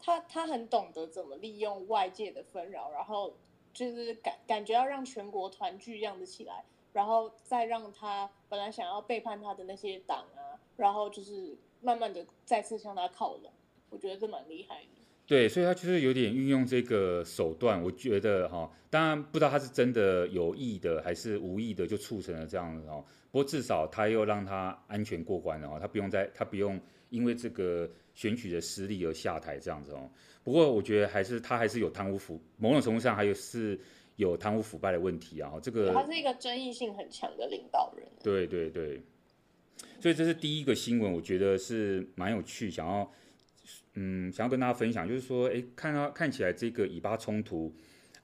[0.02, 3.36] 他他很懂得怎么利用外界的纷扰，然后
[3.72, 13.52] 就是感感觉要让全国团聚这样子起来，然后再让他本来想要背叛他的那些党啊，然后就是慢慢的再次向他靠拢，
[13.90, 15.03] 我觉得这蛮厉害的。
[15.26, 23.02] 对，所以他就是有点运用这个手段，我觉得哈，当然不知道他是真的有意的还是无意的，就促成了这样子哦。
[23.32, 30.10] 不过至少他又让他安全过关了哦，他不用再，他不用因为这个选举的失利而下台这样子哦。
[30.42, 33.80] 不过我觉得还是他还是有贪污腐，某种程度上还有是
[34.16, 35.54] 有贪污腐败的问题啊。
[35.62, 38.06] 这个他是一个争议性很强的领导人。
[38.22, 39.00] 对对对，
[40.00, 43.10] 所以这是第一个新闻，我觉得是蛮有趣，想要。
[43.94, 47.72] 嗯，想要跟大家分享，就是说，哎，看到看起来这个以巴冲突，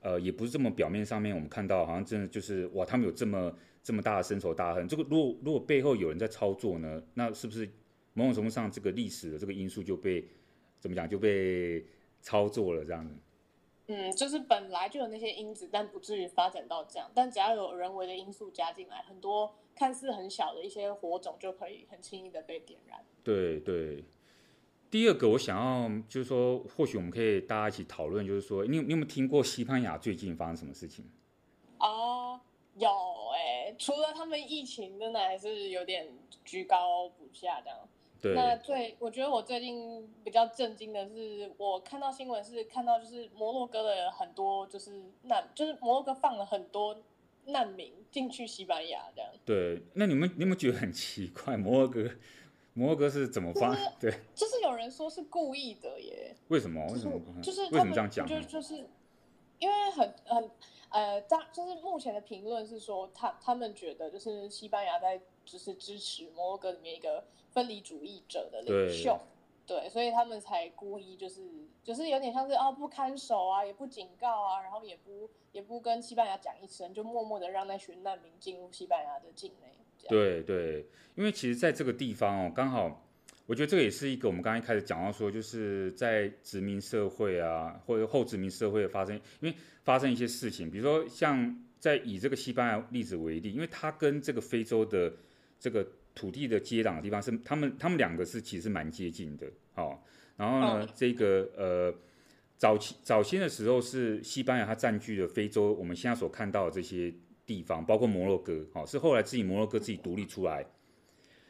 [0.01, 4.89] 呃，也不是这么表面上面我们看到，好像真的就是哇，他们有这么这么大的深仇大恨。
[4.89, 7.69] 这个如果如果背后有人在操作呢，那是不是
[8.15, 10.27] 某种程度上这个历史的这个因素就被
[10.81, 11.85] 怎么讲就被
[12.21, 13.15] 操作了这样子？
[13.87, 17.09] 嗯，就是本来就有那些因子，但不至于发展到这样。
[17.15, 22.99] 但只要有人为的因素加进来，很多看似很小的一些火种就可以很轻易的被点燃。
[23.23, 24.05] 对对。
[24.91, 31.05] 第二个，我想要就是说，或许我们可以大家一起讨论，就是说，你有你有没有听过西班牙最近发生什么事情？
[31.79, 32.41] 哦，
[32.77, 32.89] 有
[33.33, 36.09] 哎、欸，除了他们疫情真的还是有点
[36.45, 37.79] 居高不下这样。
[38.21, 38.35] 对。
[38.35, 47.01] 那最我觉得我最近比较震惊的是，我看到新闻是看到就是摩洛哥的很多就是难，就是摩洛哥放了很多
[47.45, 49.31] 难民进去西班牙这样。
[49.45, 51.57] 对，那你们你有没有觉得很奇怪？
[51.57, 52.11] 摩洛哥。
[52.81, 53.77] 摩洛哥是怎么发？
[54.01, 56.35] 对，就是有人说是故意的耶。
[56.49, 56.83] 为什么？
[56.91, 57.21] 为什么？
[57.43, 58.27] 就是为什么这样讲？
[58.27, 58.89] 就就是
[59.59, 60.51] 因为很很
[60.89, 69.21] 呃，大就是目前的评论是说，他他们觉得就是西班牙在就是支持摩洛哥里面一个分离主义者的领袖，
[69.67, 71.43] 对，所以他们才故意就是
[71.85, 79.67] 就是有点像是哦不看守啊，也不警告啊，然后也不也不跟西班牙讲一声，就默默的让那群难民进入西班牙的境内。
[80.09, 83.07] 对对，因为其实在这个地方哦，刚好
[83.47, 95.13] 我觉得这个也是一个我们刚刚一开始讲到说，就是在殖民社会啊，或者后殖民社会发生，因为发生一些事情，比如说像在以这个西班牙例子为例，因为它跟这个非洲的
[95.59, 95.87] 这个。
[96.13, 99.47] 土地的接壤的地方是他们，他们两个是其实蛮接近的，
[99.77, 99.97] 哦，
[100.37, 101.95] 然后呢，这个呃，
[102.57, 107.15] 早期早先的时候是西班牙，它占据了非洲，我们现在所看到的这些
[107.51, 110.65] 地方，包括摩洛哥，哦，是后来自己摩洛哥自己独立出来，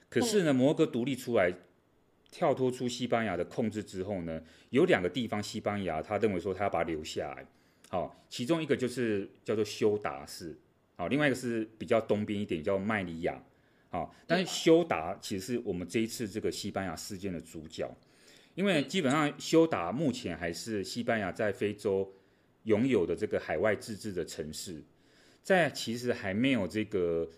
[0.08, 1.52] 可是呢，摩洛哥独立出来，
[2.30, 7.46] 跳脱出西班牙的控制之后呢，有两个地方西班牙他认为说他要把它留下来，
[7.90, 10.58] 好，其中一个就是叫做休达市，
[10.96, 13.44] 好，另外一个是比较东边一点叫麦里亚。
[13.92, 17.92] 好，但是休达其实是我们这一次这个西班牙事件的主角，
[18.54, 22.08] 因为基本上休达目前还是西班牙在非洲
[22.62, 24.80] 拥有的这个海外自治的城市，
[25.42, 27.28] 在其实还没有这个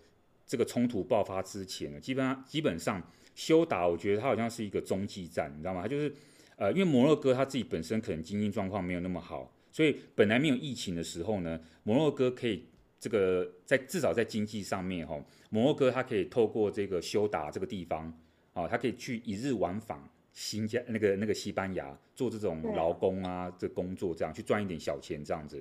[0.47, 3.03] 这个冲突爆发之前呢，基本上基本上
[3.35, 5.83] 休达，我觉得它好像是一个中继站，你知道吗？
[5.83, 6.15] 它就是
[6.57, 12.67] 呃，因为摩洛哥它自己本身可能经济状况没有那么好，所以本来没有疫情的时候呢，摩洛哥可以。
[13.03, 18.17] 这个在至少在经济上面，哈，摩洛哥它可以透过这个休达这个地方，
[18.53, 20.01] 哦，它可以去一日往返
[20.33, 25.61] 新加那个那个西班牙做这种劳工啊，这工作这样去赚一点小钱这样子。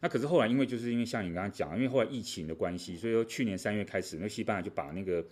[0.00, 5.24] 那可是后来因为就是因为像你刚刚讲，因为后来疫情的关系，所以说去年三月开始，那西班牙就把那个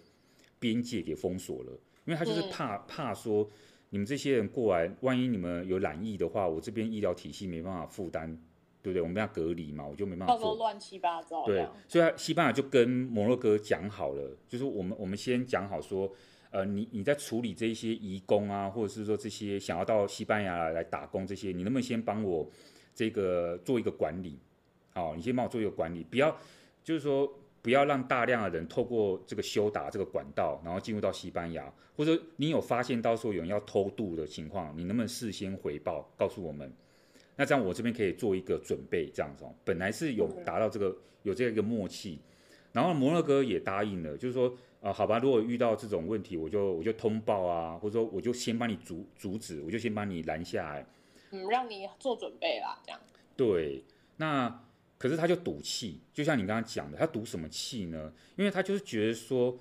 [0.58, 1.72] 边界给封锁了，
[2.04, 3.48] 因为他就是怕怕说
[3.90, 8.38] 你们这些人过来，万一你们有染疫的话，我这边医疗体系没办法负担。
[8.82, 9.02] 对不对？
[9.02, 10.54] 我们要隔离嘛，我就没办法做。
[10.54, 11.44] 乱七八糟。
[11.44, 16.08] 对，所以西班牙就跟摩洛哥讲好了，就是我们我们先讲好说，
[16.50, 22.48] 呃，你你在处理这些移工啊，或者是说这些想要到西班牙来打工这些，你能不能先帮我
[22.94, 24.38] 这个做一个管理？
[24.96, 26.34] 好，你先帮我做一个管理，不要
[26.82, 27.30] 就是说
[27.60, 36.72] 不要让大量的人透过这个修达这个管道，然后进入到西班牙，或者你有发现到说有人要偷渡的情况，你能不能事先回报告诉我们？
[37.36, 39.54] 那这样我这边可以做一个准备，这样子哦。
[39.66, 42.18] 本来是有达到这个有这样一个默契，
[42.72, 44.48] 然后摩洛哥也答应了，就是说
[44.80, 50.86] 啊、呃，好吧，如果遇到这种问题，我就我就通报啊，或者说我就先帮你阻阻止，我就先帮你拦下来，
[51.32, 52.98] 嗯，让你做准备啦，这样。
[53.36, 53.84] 对，
[54.16, 54.62] 那
[54.98, 58.12] 可是他就赌气，就像你刚刚讲的，他赌什么气呢？
[58.36, 59.58] 因为他就是觉得说，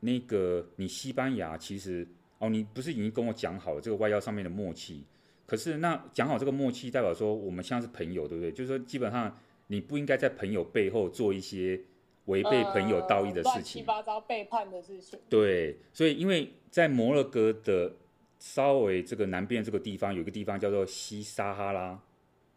[0.00, 2.06] 那个你西班牙其实
[2.38, 5.04] 哦，你不是已经跟我讲好了这个外交上面的默契？
[5.46, 8.52] 可是那讲好这个默契，代表说我们现在是朋友，对不对？
[8.52, 9.36] 就是说基本上
[9.68, 11.80] 你不应该在朋友背后做一些
[12.26, 15.18] 违背朋友道义的事情，乱七八糟背叛的事情。
[15.28, 17.94] 对，所以因为在摩洛哥的
[18.38, 21.98] 稍微这个南边这个地方，有一个地方叫做西撒哈拉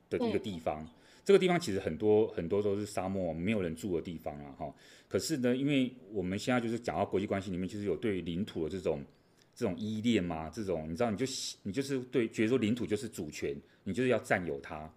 [0.09, 0.89] 的一个地方，嗯、
[1.29, 4.73] 这个地方其实很多很多都是沙漠，没有人住的地方啊，哈。
[5.07, 9.03] 可是呢，因为我们现在就是讲到国际关系里面，就是有对领土的这种。
[9.53, 11.25] 这种依恋嘛，这种你知道，你就
[11.63, 13.53] 你就是对，觉得说领土就是主权，
[13.83, 14.89] 你就是要占有它。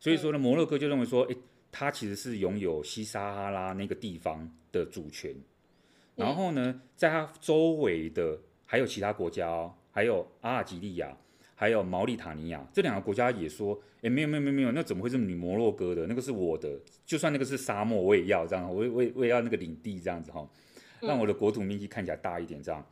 [0.00, 1.36] 所以说呢，摩洛哥就认为说，诶，
[1.70, 5.36] 它其实是拥有西撒哈拉那个地方的主权。
[6.16, 11.14] 然后呢，在它周围的还有其他国家哦，还有阿尔及利亚，
[11.60, 16.06] 还有毛里塔尼亚这两个国家也说，诶，没有没有没有没有，那怎么会是你摩洛哥的？
[16.06, 20.48] 那个是我的，就算那个是沙漠，我也要这样，我也我也我也要那个领地这样子哈，
[21.00, 22.86] 让我的国土面积看起来大一点这样。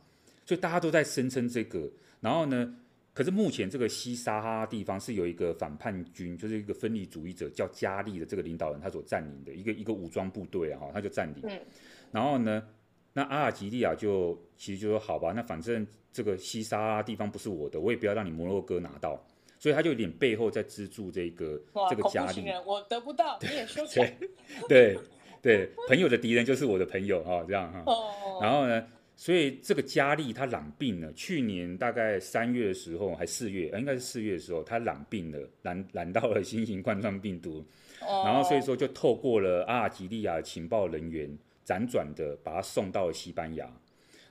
[0.45, 1.89] 所以大家都在声称这个，
[2.19, 2.75] 然后呢，
[3.13, 11.41] 可是目前这个西撒哈拉地方是有一个反叛军，就是一个分离主义者叫加利的这个领导人，他所占领的一个一个武装部队啊，他就占领。
[11.43, 11.57] 嗯。
[12.11, 12.63] 然后呢，
[13.17, 19.19] 那阿尔及利亚就其实就说好吧，那反正这个西撒哈拉地方不是我的，我也不要让你摩洛哥拿到，
[19.57, 21.59] 所以他就有点背后在资助这个
[21.89, 22.45] 这个加利。
[22.63, 24.15] 我得不到，你也收起 来。
[24.69, 24.95] 对
[25.41, 27.81] 对，朋友的敌人就是我的朋友哈，这样哈。
[27.87, 28.39] 哦。
[28.39, 28.85] 然后呢？
[29.19, 37.65] 所以这个加利他染病了，去年大概三月的时候，还四月，应该是四月的时候，她染病了，染染到了新型冠状病毒，
[37.99, 41.35] 然后所以说就透过了阿尔及利亚情报人员
[41.67, 43.69] 辗转的把他送到了西班牙，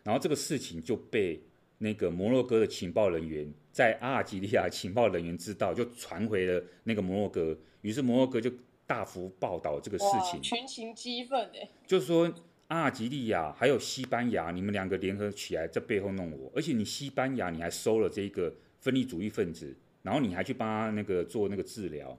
[0.03, 1.39] 然后这个事情就被
[1.79, 8.51] 那个摩洛哥的情报人员在阿尔及利亚情报人员知道，就传回了那个摩洛哥，于是摩洛哥就
[8.87, 12.33] 大幅报道这个事情，群情激愤哎，就是说。
[12.69, 19.73] 阿尔及利亚还有西班牙，你们两个联合起来在背后弄我，而且你西班牙你还收了这个分离主义分子，
[20.03, 22.19] 然后你还去帮他那个做那个治疗，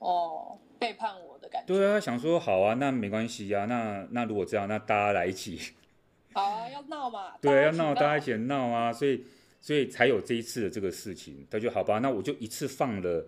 [0.00, 1.66] 哦，背叛我的感觉。
[1.74, 5.58] 对啊，想说好啊，那没关系啊，那那如果这样，那大家来一起，
[6.34, 7.32] 好啊，要闹嘛？
[7.40, 9.24] 对，要闹，大家一起闹啊，所以
[9.60, 11.46] 所以才有这一次的这个事情。
[11.50, 13.26] 他就好吧，那我就一次放了，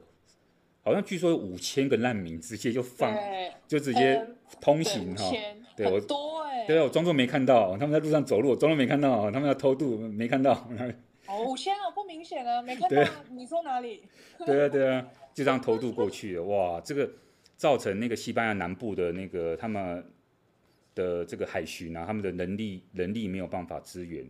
[0.82, 3.16] 好像据说有五千个难民直接就放，
[3.68, 4.26] 就直接
[4.60, 5.30] 通行哈。
[5.76, 10.52] 对，我多哎，对啊我装作没看到，他们在路上走路，我装作没看到，他们要偷渡没看到。
[11.26, 13.02] 哦，五千哦，不明显啊，没看到。
[13.30, 14.02] 你说哪里？
[14.44, 16.42] 对啊，对啊， 就这样偷渡过去了。
[16.44, 17.10] 哇，这个
[17.56, 20.04] 造成那个西班牙南部的那个他们
[20.94, 24.24] 的这个海巡啊，他们的能力能力没有办法支援，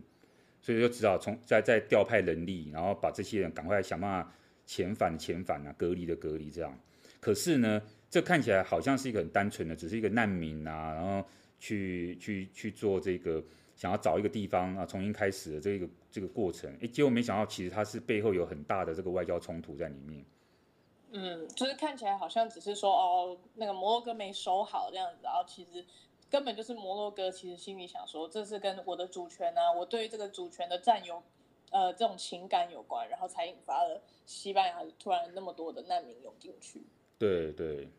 [0.61, 4.33] 所以就只好从再再调派人力，然后把这些人赶快想办法
[4.67, 6.79] 遣返遣返啊，隔离的隔离这样。
[7.19, 11.27] 可是呢，这看起来好像是一个很单纯的，只是一个难民啊，然后
[11.59, 13.43] 去去去做这个。
[13.77, 20.23] 想要找一个地方啊，重新开始的这个这个过程，哎，结果没想到，其实它是背后有很大的这个外交冲突在里面。
[21.17, 25.85] 嗯，就是看起来好像只是说哦，那个摩洛哥没守好这样子，然后其实
[26.29, 31.23] 根本就是摩洛哥其实心里想说，这是跟我的主权啊，我对于这个主权的占有，
[31.71, 36.83] 呃，这种情感有关，然后才引发了西班牙突然那么多的难民涌进去。
[37.17, 37.89] 对对。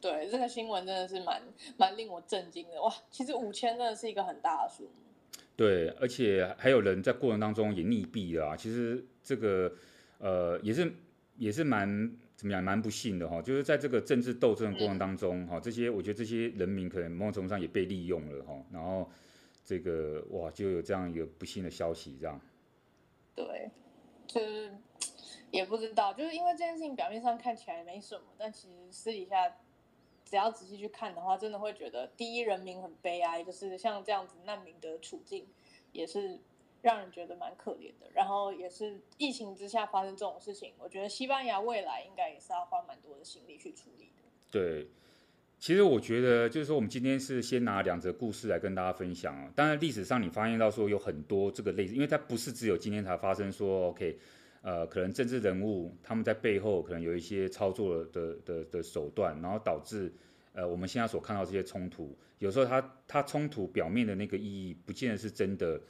[0.00, 1.42] 对，这个新闻真的是蛮
[1.76, 2.92] 蛮令我震惊的哇！
[3.10, 4.90] 其实五千真的是一个很大的数目。
[5.56, 8.56] 对，而且还有人在过程当中也溺毙了啊。
[8.56, 9.72] 其实这个
[10.18, 10.92] 呃也是
[11.42, 13.42] 也是蛮怎么样蛮不幸的哈。
[13.42, 18.54] 就是在这个政治斗争的过程当中哈，嗯，这些我觉得这些人民可能某种程度上也被利用了哈。
[18.70, 19.10] 然后
[19.64, 22.40] 这个哇就有这样一个不幸的消息这样。
[23.34, 23.70] 对，
[24.26, 24.72] 就是
[25.50, 29.56] 也不知道，就是因为这件事情表面上看起来没什么，但其实私底下。
[30.24, 35.46] 只要仔细去看的话，真的会觉得第一人民很悲哀，就是像这样子难民的处境，
[35.92, 36.38] 也是
[36.82, 38.10] 让人觉得蛮可怜的。
[38.12, 44.22] 然后也是疫情之下发生这种事情，我觉得西班牙未来应该也是要花蛮多的心力去处理的。
[44.50, 44.86] 对，
[45.58, 49.50] 其实我觉得就是说，我们今天是先拿两则故事来跟大家分享啊。
[49.56, 54.18] 当然历史上你发现到说有很多这个类似，因为它不是只有今天才发生说，OK。
[54.64, 60.12] 呃，可能政治人物他们在背后可能有一些操作的的的手段，然后导致
[60.52, 65.80] 呃我们现在所看到这些冲突，有时候它它冲突表面的那个意义，不见得是真的，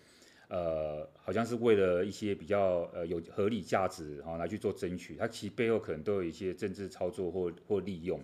[0.52, 8.20] 呃，好像是为了一些比较呃有合理价值哈来去做争取，它其实背后可能都有一些政治操作或或利用，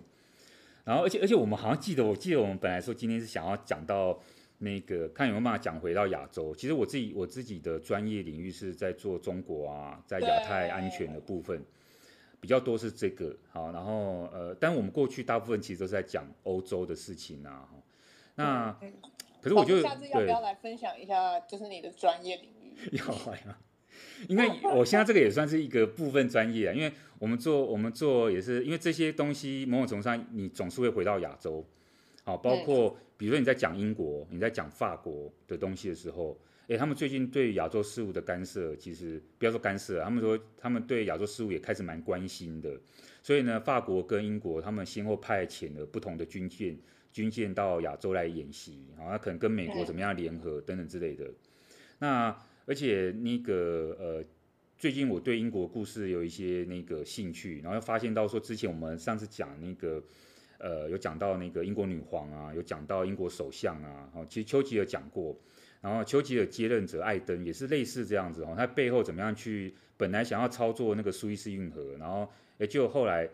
[0.85, 4.19] 然后而且而且我们好像记得，我记得我们本来说今天是想要讲到。
[4.61, 6.53] 那个看有没有办法讲回到亚洲。
[6.53, 11.63] 其实我自己我自己的专业领域是在做中国啊，在亚太安全的部分
[12.41, 13.33] 比较多是这个。
[13.53, 17.69] 好，然后呃，但我们过去大部分其实都是在讲欧洲的事情啊。
[18.35, 18.77] 那
[19.41, 22.75] 可是我觉得，下次要不要来分享一下，就是你的专业领域？
[22.97, 23.57] 要呀，
[24.27, 31.65] 因为 我现在这个也算是一个部分专业啊，因为我们做我们做也是因为这些东西某种程度上你总是会回到亚洲。
[32.23, 36.37] 好，包括比如说你在讲英国，你在讲法国的东西的时候，
[36.67, 42.79] 诶，他们最近对亚洲事务的干涉，其实不要说干涉，他们说他们对亚洲事务也开始蛮关心的。
[43.23, 46.77] 所以呢，法国跟英国他们先后派遣了不同的军舰，
[47.19, 51.29] 军舰到亚洲来演习，啊，那可能跟美国怎么样联合等等之类的。
[51.99, 52.33] 那
[52.65, 54.23] 而且那个呃，
[54.77, 60.01] 最近我对英国故事有一些那个兴趣，然后发现到说之前我们上次讲那个。
[60.61, 65.33] 呃，有讲到那个英国女皇啊，有讲到英国首相啊，哦，其实丘吉尔讲过，
[65.79, 73.29] 然后丘吉尔接任者艾登也是类似这样子哦，他背后怎么样去，本来想要操作那个苏伊士运河，然后也就后来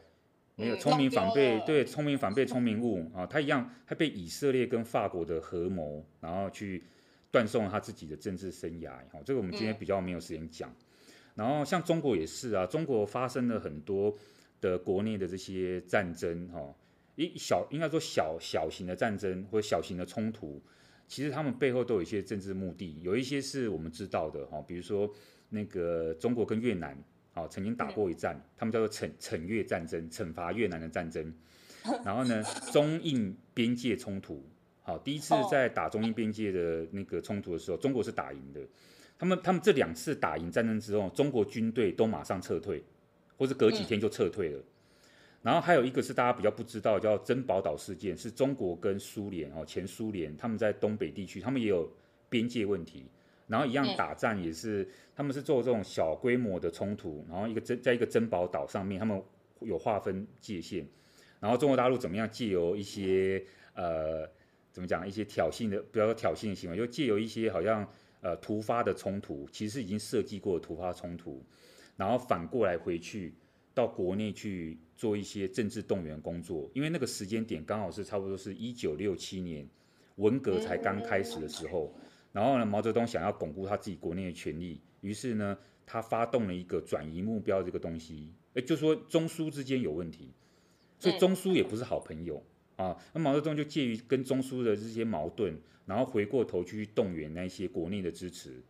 [0.56, 6.84] 没有聪明反被、嗯、对聪明反被聪明误啊，他一样，他被以色列跟法国的合谋，然后去
[7.30, 10.74] 断送了他自己的政治生涯，好，这个我们今天比较没有时间讲，
[11.36, 14.16] 然后像中国也是啊，中国发生了很多
[14.62, 16.74] 的国内的这些战争哈。
[17.18, 20.62] 一小应该说小小型的战争或者小型的冲突，
[21.08, 25.10] 其实他们背后都有一些政治目的，有一些是我们知道的哈，比如说
[25.49, 27.01] 那个中国跟越南
[27.36, 31.31] 啊曾经打过一战，他们叫做惩惩越战争，惩罚越南的战争。
[32.03, 34.43] 然后呢，中印边界冲突，
[34.81, 38.59] 好，第一次在打中印边界的那个冲突的时候，中国是打赢的。
[39.19, 42.83] 他们他们这两次打赢战争之后，中国军队都马上撤退，
[43.38, 44.63] 或者隔几天就撤退了。
[45.43, 51.88] 然后还有一个是大家比较不知道，叫珍宝岛事件，是中国跟苏联哦，前苏联他们在东北地区，他们也有
[52.29, 53.05] 边界问题，
[53.47, 59.21] 然后一样打仗也是，他们是做这种小规模的冲突，然后一个珍在一个珍宝岛上面，他们
[59.61, 60.85] 有划分界限，
[61.39, 63.43] 然后中国大陆怎么样借由一些
[63.73, 64.27] 呃
[64.71, 67.87] 怎么讲一些挑衅的，不要说挑衅的行为，就借由一些好像
[68.21, 71.43] 呃突发的冲突，其实已经设计过的突发冲突，
[71.97, 73.33] 然后反过来回去。
[73.75, 79.67] 到国内去做一些政治动员工作，因为那个时间点刚好是差不多是一九六七年，
[80.15, 81.93] 文革才刚开始的时候，
[82.36, 90.33] 然后呢，毛泽东想要巩固他自己国内的权力，于是呢，他发动了一个转移目标这个东西，哎，就说中苏之间有问题，
[90.99, 92.43] 所以中苏也不是好朋友、
[92.75, 92.97] 嗯、啊。
[93.13, 98.61] 那毛泽东就介于跟中苏的这些矛盾，然后回过头去动员那些国内的支持，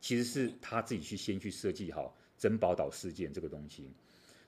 [0.00, 3.90] 其实是他自己去先去设计好珍宝岛事件这个东西。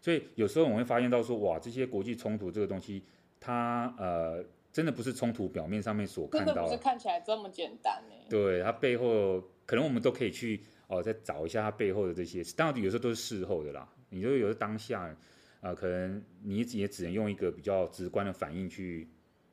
[0.01, 3.03] 所以有时候我们会发现到说，哇，这些国际冲突这个东西，
[3.41, 4.45] 它呃。
[4.73, 8.15] 真的不是冲突表面上面所看到的，真的不是看起来这么简单呢。
[8.31, 13.87] 对，它背后可能我们都可以去哦，再找一下它背后的这些，当然有时候都是事后的啦。
[14.09, 15.17] 你就有时候当下啊、
[15.61, 19.09] 呃，可能你也只能用一个比较直观的反应去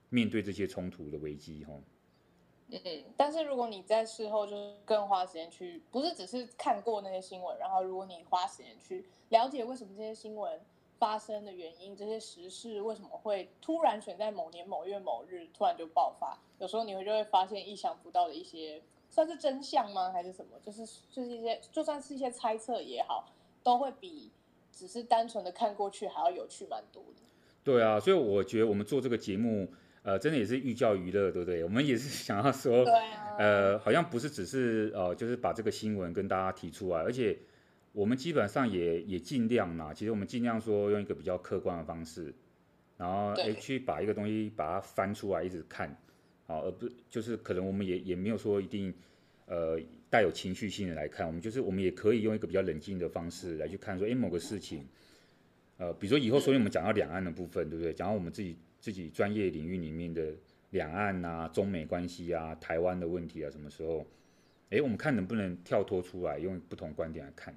[0.10, 1.74] 面对这些冲突的危机哈。
[2.70, 2.80] 嗯，
[3.18, 10.60] 但是如果你在事后就是更花时间去，不是只是看过那些新闻，然后如果你花时间去了解为什么这些新闻。
[11.00, 16.38] 发生的原因，这些时事为什么会突然选在某年某月某日突然就爆发？
[16.60, 20.12] 有时候你会就会发现意想不到的一些，算是真相吗？
[20.12, 20.60] 还是什么？
[20.62, 23.32] 就是就是一些，就算是一些猜测也好，
[23.64, 24.30] 都会比
[24.74, 27.22] 只是单纯的看过去还要有趣蛮多的。
[27.64, 29.72] 对啊，所以我觉得我们做这个节目，
[30.04, 31.64] 呃，真的也是寓教于乐，对不对？
[31.64, 37.40] 我们也是 想要说，对啊，呃，好像不是只是呃，就是把这个新闻跟大家提出来，而且。
[37.92, 42.34] 我们基本上也也尽量嘛，其实我们尽量说用一个比较客观的方式，
[42.98, 45.96] 然后诶去把一个东西把它翻出来一直看，
[46.46, 48.94] 好，而不就是可能我们也也没有说一定
[49.48, 49.80] 呃
[50.10, 54.86] 带有情绪性的来看，我们就是我们也可以用一个比较冷静的方式来去看说，诶某个事情，
[55.78, 57.94] 呃比如说以后所以我们讲到两岸的部分，对不对？
[57.94, 60.32] 讲到我们自己自己专业领域里面的
[60.70, 64.06] 两岸啊、中美关系啊、台湾的问题啊，什么时候，
[64.70, 67.54] 诶我们看能不能跳脱出来，用不同观点来看。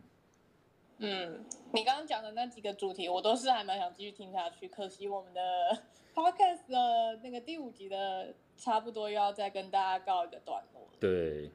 [1.04, 4.68] 嗯，你刚刚讲的那几个主题，我都是还蛮想继续听下去。
[4.68, 5.40] 可惜我们的
[6.14, 10.88] podcast 的那个第五集的差不多又要再跟大家告一个段落。
[11.00, 11.50] 对，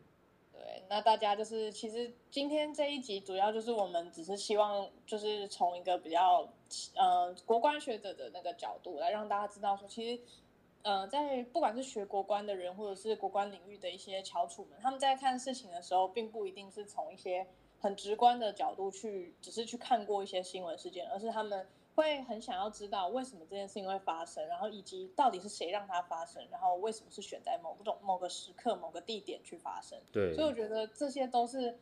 [0.51, 6.45] 对，那大家就是其实今天这一集主要就是我们只是希望就是从一个比较
[6.95, 10.21] 呃国关学者的那个角度来让大家知道说，其实
[10.81, 17.47] 呃在不管是学国关的人或者是国关领域的一些翘楚们，他们在看事情的时候，并不一定是从一些。
[17.79, 29.99] 很直观的角度去，只是去看过一些新闻事件，而是他们会很想要知道为什么这件事情会发生，然后以及到底是谁让它发生，然后为什么是选在某种某个时刻、某个地点去发生。
[30.11, 31.77] 对，所以我觉得这些都是。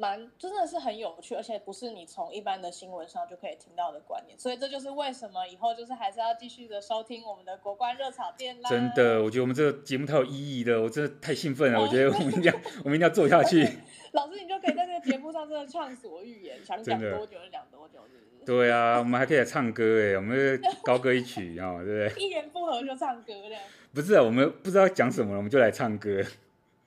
[0.00, 8.70] 蛮真的是很有趣，而且不是你从一般的新闻上就可以听到的观念，所以这就是为什么以后就是还是要继续的收听我们的国关热炒店啦。
[8.70, 13.68] 真的，我觉得我们这个节目太有意义了，我真的太兴奋了，我觉得我们一定要我们一定要做下去。
[14.12, 18.44] 老师，你就可以在这个节目上真的畅所欲言，想讲多久就讲多久，是不是？
[18.46, 22.24] 对啊，我们还可以来唱歌哎，我们高歌一曲啊，对不对？
[22.24, 23.62] 一言不合就唱歌这样。
[23.92, 26.24] 不是啊，我们不知道讲什么了，我们就来唱歌。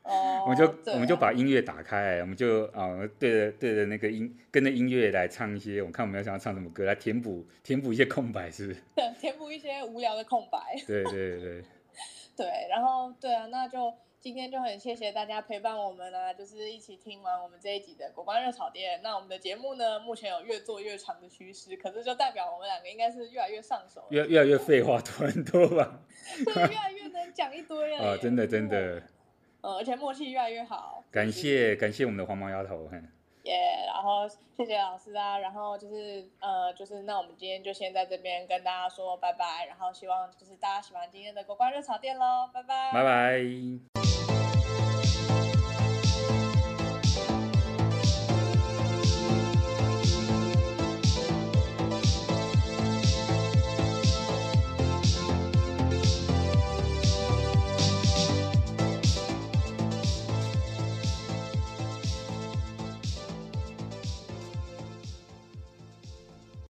[0.03, 8.79] 哦、oh，我们就我们就把音乐打开，我们就啊、呃、对着对着那个音跟着音乐来唱一些，我看我们要想要唱什么歌来填补填补一些空白，是不是？
[8.95, 10.59] 对， 填补一些无聊的空白。
[10.85, 11.63] 对对对
[12.35, 18.99] 对，然后对啊，那就今天就很谢谢大家陪伴我们啊，就是一起听完我们这一集的国关热炒店。
[19.01, 26.01] 那我们的节目呢，目前有越做越长的趋势，可是就代表我们两个应该是越来越上手，越越来越废话多很多吧？
[26.43, 28.17] 对，越来越能讲一堆了啊！
[28.21, 29.01] 真的真的。
[29.63, 31.03] 嗯，而且默契越来越好。
[31.09, 32.87] 感谢感谢我们的黄毛丫头，
[33.43, 42.91] 耶、yeah，然后谢谢老师啊，然后就是呃，就是那我们今天就先在这边跟大家说拜拜，然后希望就是大家喜欢今天的国光热炒店喽，拜拜。
[42.93, 44.02] 拜拜。